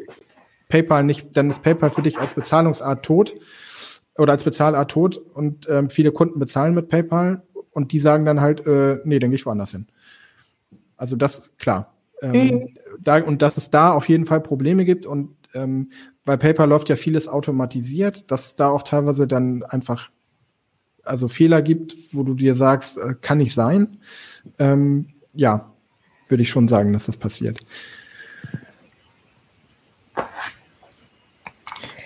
[0.70, 3.36] PayPal nicht, dann ist PayPal für dich als Bezahlungsart tot
[4.18, 8.42] oder als Bezahlart tot und ähm, viele Kunden bezahlen mit PayPal und die sagen dann
[8.42, 9.88] halt, äh, nee, dann gehe ich woanders hin.
[10.98, 11.94] Also das, klar.
[12.22, 12.70] Ähm, mhm.
[13.00, 15.90] da, und dass es da auf jeden Fall Probleme gibt und ähm,
[16.24, 20.12] bei PayPal läuft ja vieles automatisiert, dass es da auch teilweise dann einfach
[21.04, 23.98] also Fehler gibt, wo du dir sagst, äh, kann nicht sein.
[24.60, 25.74] Ähm, ja,
[26.28, 27.60] würde ich schon sagen, dass das passiert.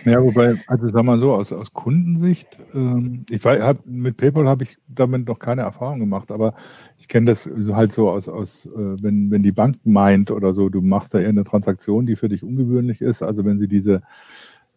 [0.06, 4.47] Ja, wobei, also sag mal so, aus, aus Kundensicht, ähm, ich weiß, hab, mit PayPal
[4.47, 6.53] habe ich damit noch keine Erfahrung gemacht, aber
[6.99, 10.70] ich kenne das halt so aus, aus äh, wenn, wenn die Bank meint oder so,
[10.70, 14.03] du machst da eher eine Transaktion, die für dich ungewöhnlich ist, also wenn sie diese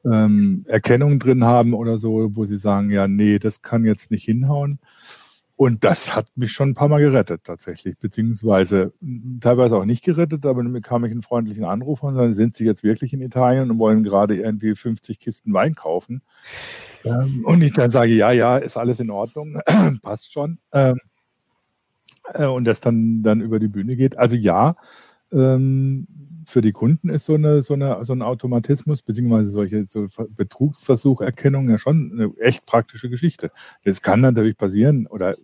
[0.04, 4.24] ähm, Erkennung drin haben oder so, wo sie sagen, ja, nee, das kann jetzt nicht
[4.24, 4.78] hinhauen,
[5.58, 8.92] und das hat mich schon ein paar Mal gerettet tatsächlich, beziehungsweise
[9.40, 12.64] teilweise auch nicht gerettet, aber dann bekam ich einen freundlichen Anruf und dann sind sie
[12.64, 16.22] jetzt wirklich in Italien und wollen gerade irgendwie 50 Kisten Wein kaufen.
[17.04, 19.60] Ähm, und ich dann sage, ja, ja, ist alles in Ordnung,
[20.02, 20.58] passt schon.
[20.72, 21.00] Ähm,
[22.34, 24.16] äh, und das dann, dann über die Bühne geht.
[24.16, 24.76] Also ja,
[25.32, 26.06] ähm,
[26.48, 31.68] für die Kunden ist so, eine, so, eine, so ein Automatismus beziehungsweise solche so Betrugsversucherkennung
[31.68, 33.50] ja schon eine echt praktische Geschichte.
[33.84, 35.36] Das kann natürlich passieren oder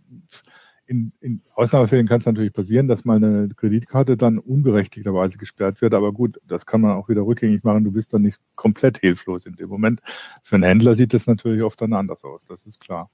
[0.87, 5.95] in, in Ausnahmefällen kann es natürlich passieren, dass mal eine Kreditkarte dann unberechtigterweise gesperrt wird.
[5.95, 7.85] Aber gut, das kann man auch wieder rückgängig machen.
[7.85, 10.01] Du bist dann nicht komplett hilflos in dem Moment.
[10.43, 12.43] Für einen Händler sieht das natürlich oft dann anders aus.
[12.47, 13.11] Das ist klar.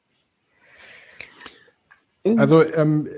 [2.37, 3.09] Also ähm,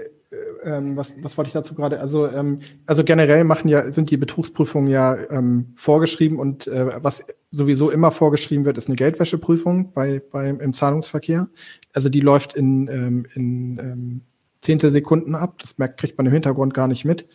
[0.64, 2.00] ähm, was, was wollte ich dazu gerade?
[2.00, 7.24] Also, ähm, also generell machen ja, sind die Betrugsprüfungen ja ähm, vorgeschrieben und äh, was
[7.50, 11.48] sowieso immer vorgeschrieben wird, ist eine Geldwäscheprüfung bei, bei, im Zahlungsverkehr.
[11.92, 14.20] Also die läuft in, ähm, in ähm,
[14.62, 15.58] Zehntelsekunden ab.
[15.58, 17.28] Das merkt, kriegt man im Hintergrund gar nicht mit.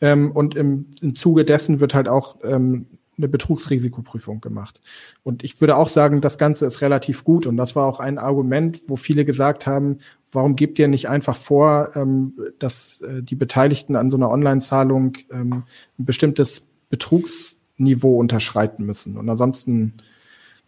[0.00, 2.86] Ähm, und im, im Zuge dessen wird halt auch ähm,
[3.18, 4.80] eine Betrugsrisikoprüfung gemacht.
[5.22, 7.46] Und ich würde auch sagen, das Ganze ist relativ gut.
[7.46, 9.98] Und das war auch ein Argument, wo viele gesagt haben,
[10.32, 15.14] warum gebt ihr nicht einfach vor, ähm, dass äh, die Beteiligten an so einer Online-Zahlung
[15.30, 15.64] ähm,
[15.98, 19.16] ein bestimmtes Betrugsniveau unterschreiten müssen?
[19.16, 19.94] Und ansonsten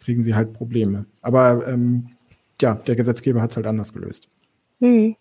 [0.01, 1.07] kriegen sie halt Probleme.
[1.21, 2.11] Aber ähm,
[2.61, 4.29] ja, der Gesetzgeber hat es halt anders gelöst.
[4.81, 5.17] Hm.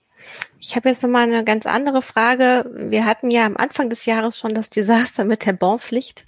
[0.59, 2.71] Ich habe jetzt nochmal eine ganz andere Frage.
[2.89, 6.25] Wir hatten ja am Anfang des Jahres schon das Desaster mit der Bonpflicht.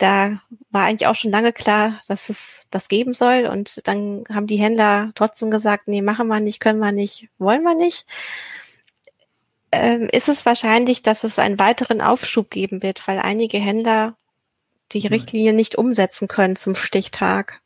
[0.00, 0.40] Da
[0.70, 3.46] war eigentlich auch schon lange klar, dass es das geben soll.
[3.46, 7.62] Und dann haben die Händler trotzdem gesagt, nee, machen wir nicht, können wir nicht, wollen
[7.62, 8.06] wir nicht.
[9.72, 14.16] Ähm, ist es wahrscheinlich, dass es einen weiteren Aufschub geben wird, weil einige Händler
[14.92, 17.60] die Richtlinie nicht umsetzen können zum Stichtag?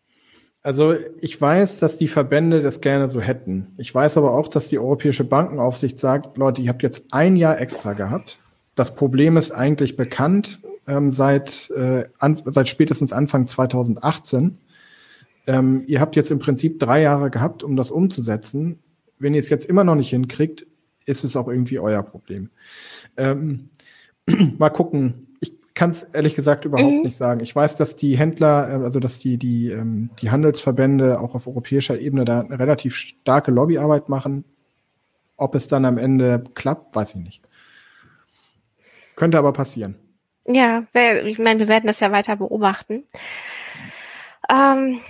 [0.62, 3.74] Also ich weiß, dass die Verbände das gerne so hätten.
[3.76, 7.60] Ich weiß aber auch, dass die Europäische Bankenaufsicht sagt, Leute, ihr habt jetzt ein Jahr
[7.60, 8.38] extra gehabt.
[8.74, 14.58] Das Problem ist eigentlich bekannt ähm, seit, äh, an, seit spätestens Anfang 2018.
[15.46, 18.78] Ähm, ihr habt jetzt im Prinzip drei Jahre gehabt, um das umzusetzen.
[19.18, 20.66] Wenn ihr es jetzt immer noch nicht hinkriegt,
[21.06, 22.50] ist es auch irgendwie euer Problem.
[23.16, 23.70] Ähm,
[24.58, 25.34] mal gucken,
[25.74, 27.02] kann es ehrlich gesagt überhaupt mhm.
[27.02, 27.40] nicht sagen.
[27.40, 31.46] Ich weiß, dass die Händler, äh, also dass die, die, ähm, die Handelsverbände auch auf
[31.46, 34.44] europäischer Ebene da eine relativ starke Lobbyarbeit machen.
[35.36, 37.42] Ob es dann am Ende klappt, weiß ich nicht.
[39.16, 39.96] Könnte aber passieren.
[40.46, 43.04] Ja, ich meine, wir werden das ja weiter beobachten.
[44.50, 45.00] Ähm,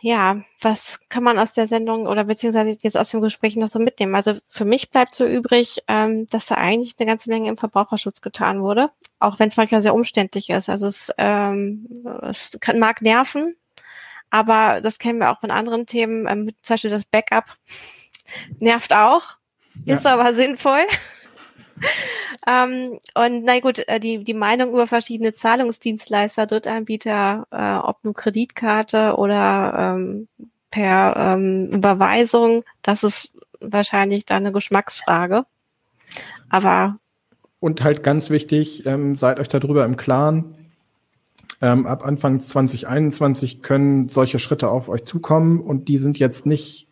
[0.00, 3.78] ja, was kann man aus der Sendung oder beziehungsweise jetzt aus dem Gespräch noch so
[3.78, 4.14] mitnehmen?
[4.14, 8.20] Also für mich bleibt so übrig, ähm, dass da eigentlich eine ganze Menge im Verbraucherschutz
[8.20, 10.68] getan wurde, auch wenn es manchmal sehr umständlich ist.
[10.68, 13.56] Also es, ähm, es kann, mag nerven,
[14.30, 17.46] aber das kennen wir auch von anderen Themen, ähm, zum Beispiel das Backup
[18.60, 19.38] nervt auch,
[19.84, 19.96] ja.
[19.96, 20.86] ist aber sinnvoll.
[22.46, 28.14] ähm, und na gut, äh, die, die Meinung über verschiedene Zahlungsdienstleister, Drittanbieter, äh, ob nur
[28.14, 30.28] Kreditkarte oder ähm,
[30.70, 35.44] per ähm, Überweisung, das ist wahrscheinlich dann eine Geschmacksfrage.
[36.48, 36.98] Aber
[37.58, 40.54] und halt ganz wichtig, ähm, seid euch darüber im Klaren.
[41.62, 46.86] Ähm, ab Anfang 2021 können solche Schritte auf euch zukommen und die sind jetzt nicht,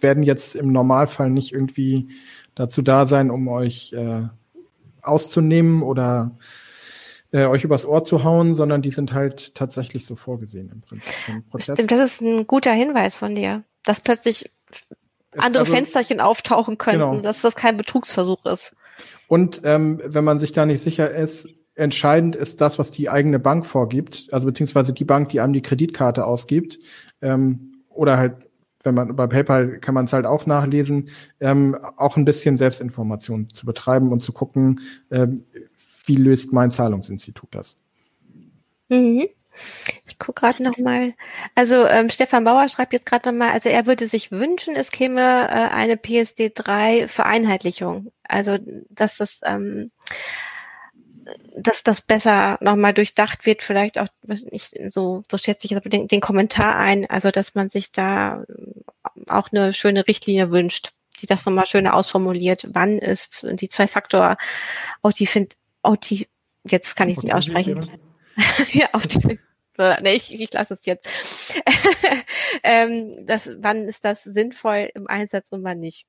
[0.00, 2.08] werden jetzt im Normalfall nicht irgendwie
[2.58, 4.24] dazu da sein, um euch äh,
[5.00, 6.32] auszunehmen oder
[7.30, 11.14] äh, euch übers Ohr zu hauen, sondern die sind halt tatsächlich so vorgesehen im Prinzip.
[11.28, 11.60] Im.
[11.60, 14.50] Stimmt, das ist ein guter Hinweis von dir, dass plötzlich
[15.36, 17.20] andere also, Fensterchen auftauchen könnten, genau.
[17.20, 18.74] dass das kein Betrugsversuch ist.
[19.28, 23.38] Und ähm, wenn man sich da nicht sicher ist, entscheidend ist das, was die eigene
[23.38, 26.80] Bank vorgibt, also beziehungsweise die Bank, die einem die Kreditkarte ausgibt,
[27.22, 28.47] ähm, oder halt
[28.84, 31.10] wenn man bei PayPal kann man es halt auch nachlesen,
[31.40, 35.44] ähm, auch ein bisschen Selbstinformation zu betreiben und zu gucken, ähm,
[36.04, 37.76] wie löst mein Zahlungsinstitut das.
[38.88, 39.28] Mhm.
[40.06, 41.14] Ich gucke gerade noch mal.
[41.54, 44.90] Also ähm, Stefan Bauer schreibt jetzt gerade noch mal, also er würde sich wünschen, es
[44.90, 48.12] käme äh, eine PSD3 Vereinheitlichung.
[48.22, 48.58] Also
[48.88, 49.90] dass das ähm,
[51.56, 54.08] dass das besser nochmal durchdacht wird, vielleicht auch,
[54.50, 58.44] ich, so, so schätze ich den, den Kommentar ein, also dass man sich da
[59.26, 62.68] auch eine schöne Richtlinie wünscht, die das nochmal schöner ausformuliert.
[62.72, 64.36] Wann ist die Zwei-Faktor
[65.02, 65.38] Autif,
[65.82, 66.26] Autif,
[66.64, 67.90] jetzt kann ich es nicht aussprechen.
[68.72, 69.38] ja, Autif,
[70.02, 71.08] nee, ich, ich lasse es jetzt.
[72.62, 76.06] ähm, das, wann ist das sinnvoll im Einsatz und wann nicht?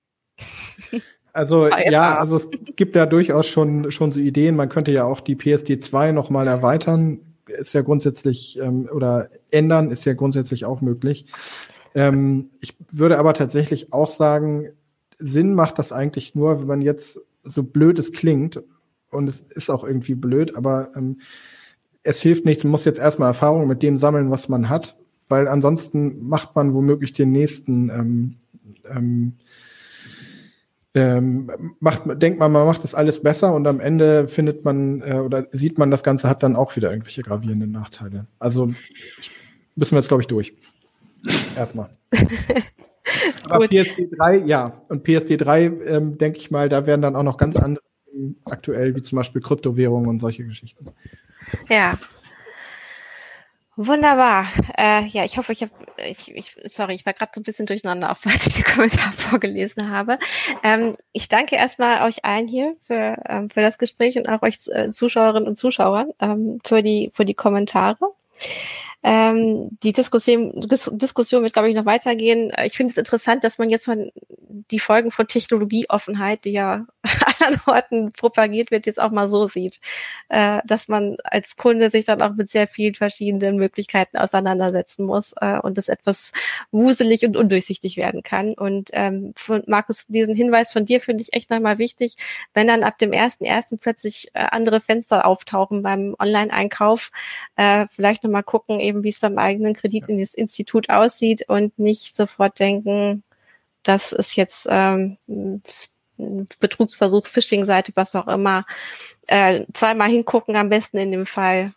[1.34, 4.56] Also ja, also es gibt ja durchaus schon schon so Ideen.
[4.56, 9.30] Man könnte ja auch die PSD 2 noch mal erweitern, ist ja grundsätzlich ähm, oder
[9.52, 11.26] ändern ist ja grundsätzlich auch möglich.
[11.96, 14.70] Ähm, ich würde aber tatsächlich auch sagen,
[15.18, 18.62] Sinn macht das eigentlich nur, wenn man jetzt so blöd es klingt
[19.12, 21.20] und es ist auch irgendwie blöd, aber ähm,
[22.04, 22.64] es hilft nichts.
[22.64, 26.74] Man muss jetzt erstmal Erfahrung mit dem sammeln, was man hat, weil ansonsten macht man
[26.74, 28.36] womöglich den nächsten ähm,
[28.90, 29.38] ähm,
[30.96, 35.20] ähm, macht, denkt man, man macht das alles besser und am Ende findet man äh,
[35.20, 38.26] oder sieht man, das Ganze hat dann auch wieder irgendwelche gravierenden Nachteile.
[38.40, 38.72] Also
[39.76, 40.54] müssen wir jetzt, glaube ich, durch.
[41.56, 41.90] Erstmal.
[43.50, 44.82] Aber PSD 3, ja.
[44.90, 47.84] Und PSD 3, ähm, denke ich mal, da werden dann auch noch ganz andere
[48.46, 50.86] aktuell, wie zum Beispiel Kryptowährungen und solche Geschichten.
[51.70, 51.98] Ja,
[53.82, 54.46] Wunderbar.
[54.78, 55.72] Äh, ja, ich hoffe, ich habe,
[56.06, 59.14] ich, ich, sorry, ich war gerade so ein bisschen durcheinander, auch weil ich den Kommentar
[59.18, 60.20] vorgelesen habe.
[60.64, 64.58] Ähm, ich danke erstmal euch allen hier für, ähm, für das Gespräch und auch euch
[64.68, 68.10] äh, Zuschauerinnen und Zuschauern ähm, für die für die Kommentare.
[69.02, 72.52] Ähm, die Diskussion, Dis Diskussion wird, glaube ich, noch weitergehen.
[72.66, 74.12] Ich finde es interessant, dass man jetzt von
[74.72, 76.86] die Folgen von Technologieoffenheit, die ja
[77.40, 79.80] an Orten propagiert wird, jetzt auch mal so sieht,
[80.30, 85.34] äh, dass man als Kunde sich dann auch mit sehr vielen verschiedenen Möglichkeiten auseinandersetzen muss
[85.40, 86.34] äh, und es etwas
[86.72, 88.54] wuselig und undurchsichtig werden kann.
[88.54, 92.16] Und ähm, von Markus, diesen Hinweis von dir finde ich echt nochmal wichtig,
[92.54, 97.12] wenn dann ab dem ersten ersten plötzlich äh, andere Fenster auftauchen beim Online-Einkauf,
[97.56, 103.24] äh, vielleicht nochmal gucken, eben wie es beim eigenen Kreditinstitut aussieht und nicht sofort denken,
[103.84, 105.18] das ist jetzt ähm,
[106.60, 108.66] Betrugsversuch, Phishing-Seite, was auch immer.
[109.28, 111.74] Äh, zweimal hingucken am besten in dem Fall.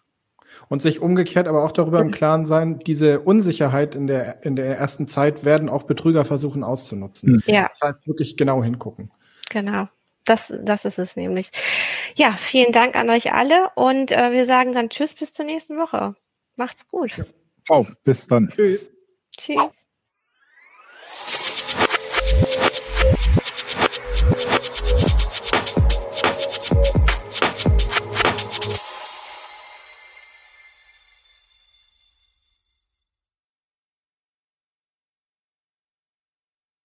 [0.69, 4.77] Und sich umgekehrt aber auch darüber im Klaren sein, diese Unsicherheit in der, in der
[4.77, 7.43] ersten Zeit werden auch Betrüger versuchen auszunutzen.
[7.47, 9.11] Ja, Das heißt, wirklich genau hingucken.
[9.51, 9.89] genau.
[10.25, 11.51] Das, das ist es nämlich.
[12.17, 15.79] Ja, vielen Dank an euch alle und äh, wir sagen dann Tschüss bis zur nächsten
[15.79, 16.15] Woche.
[16.63, 17.11] Macht's gut.
[17.67, 18.49] Ciao, bis dann.
[18.49, 18.89] Tschüss.
[19.37, 19.89] Tschüss.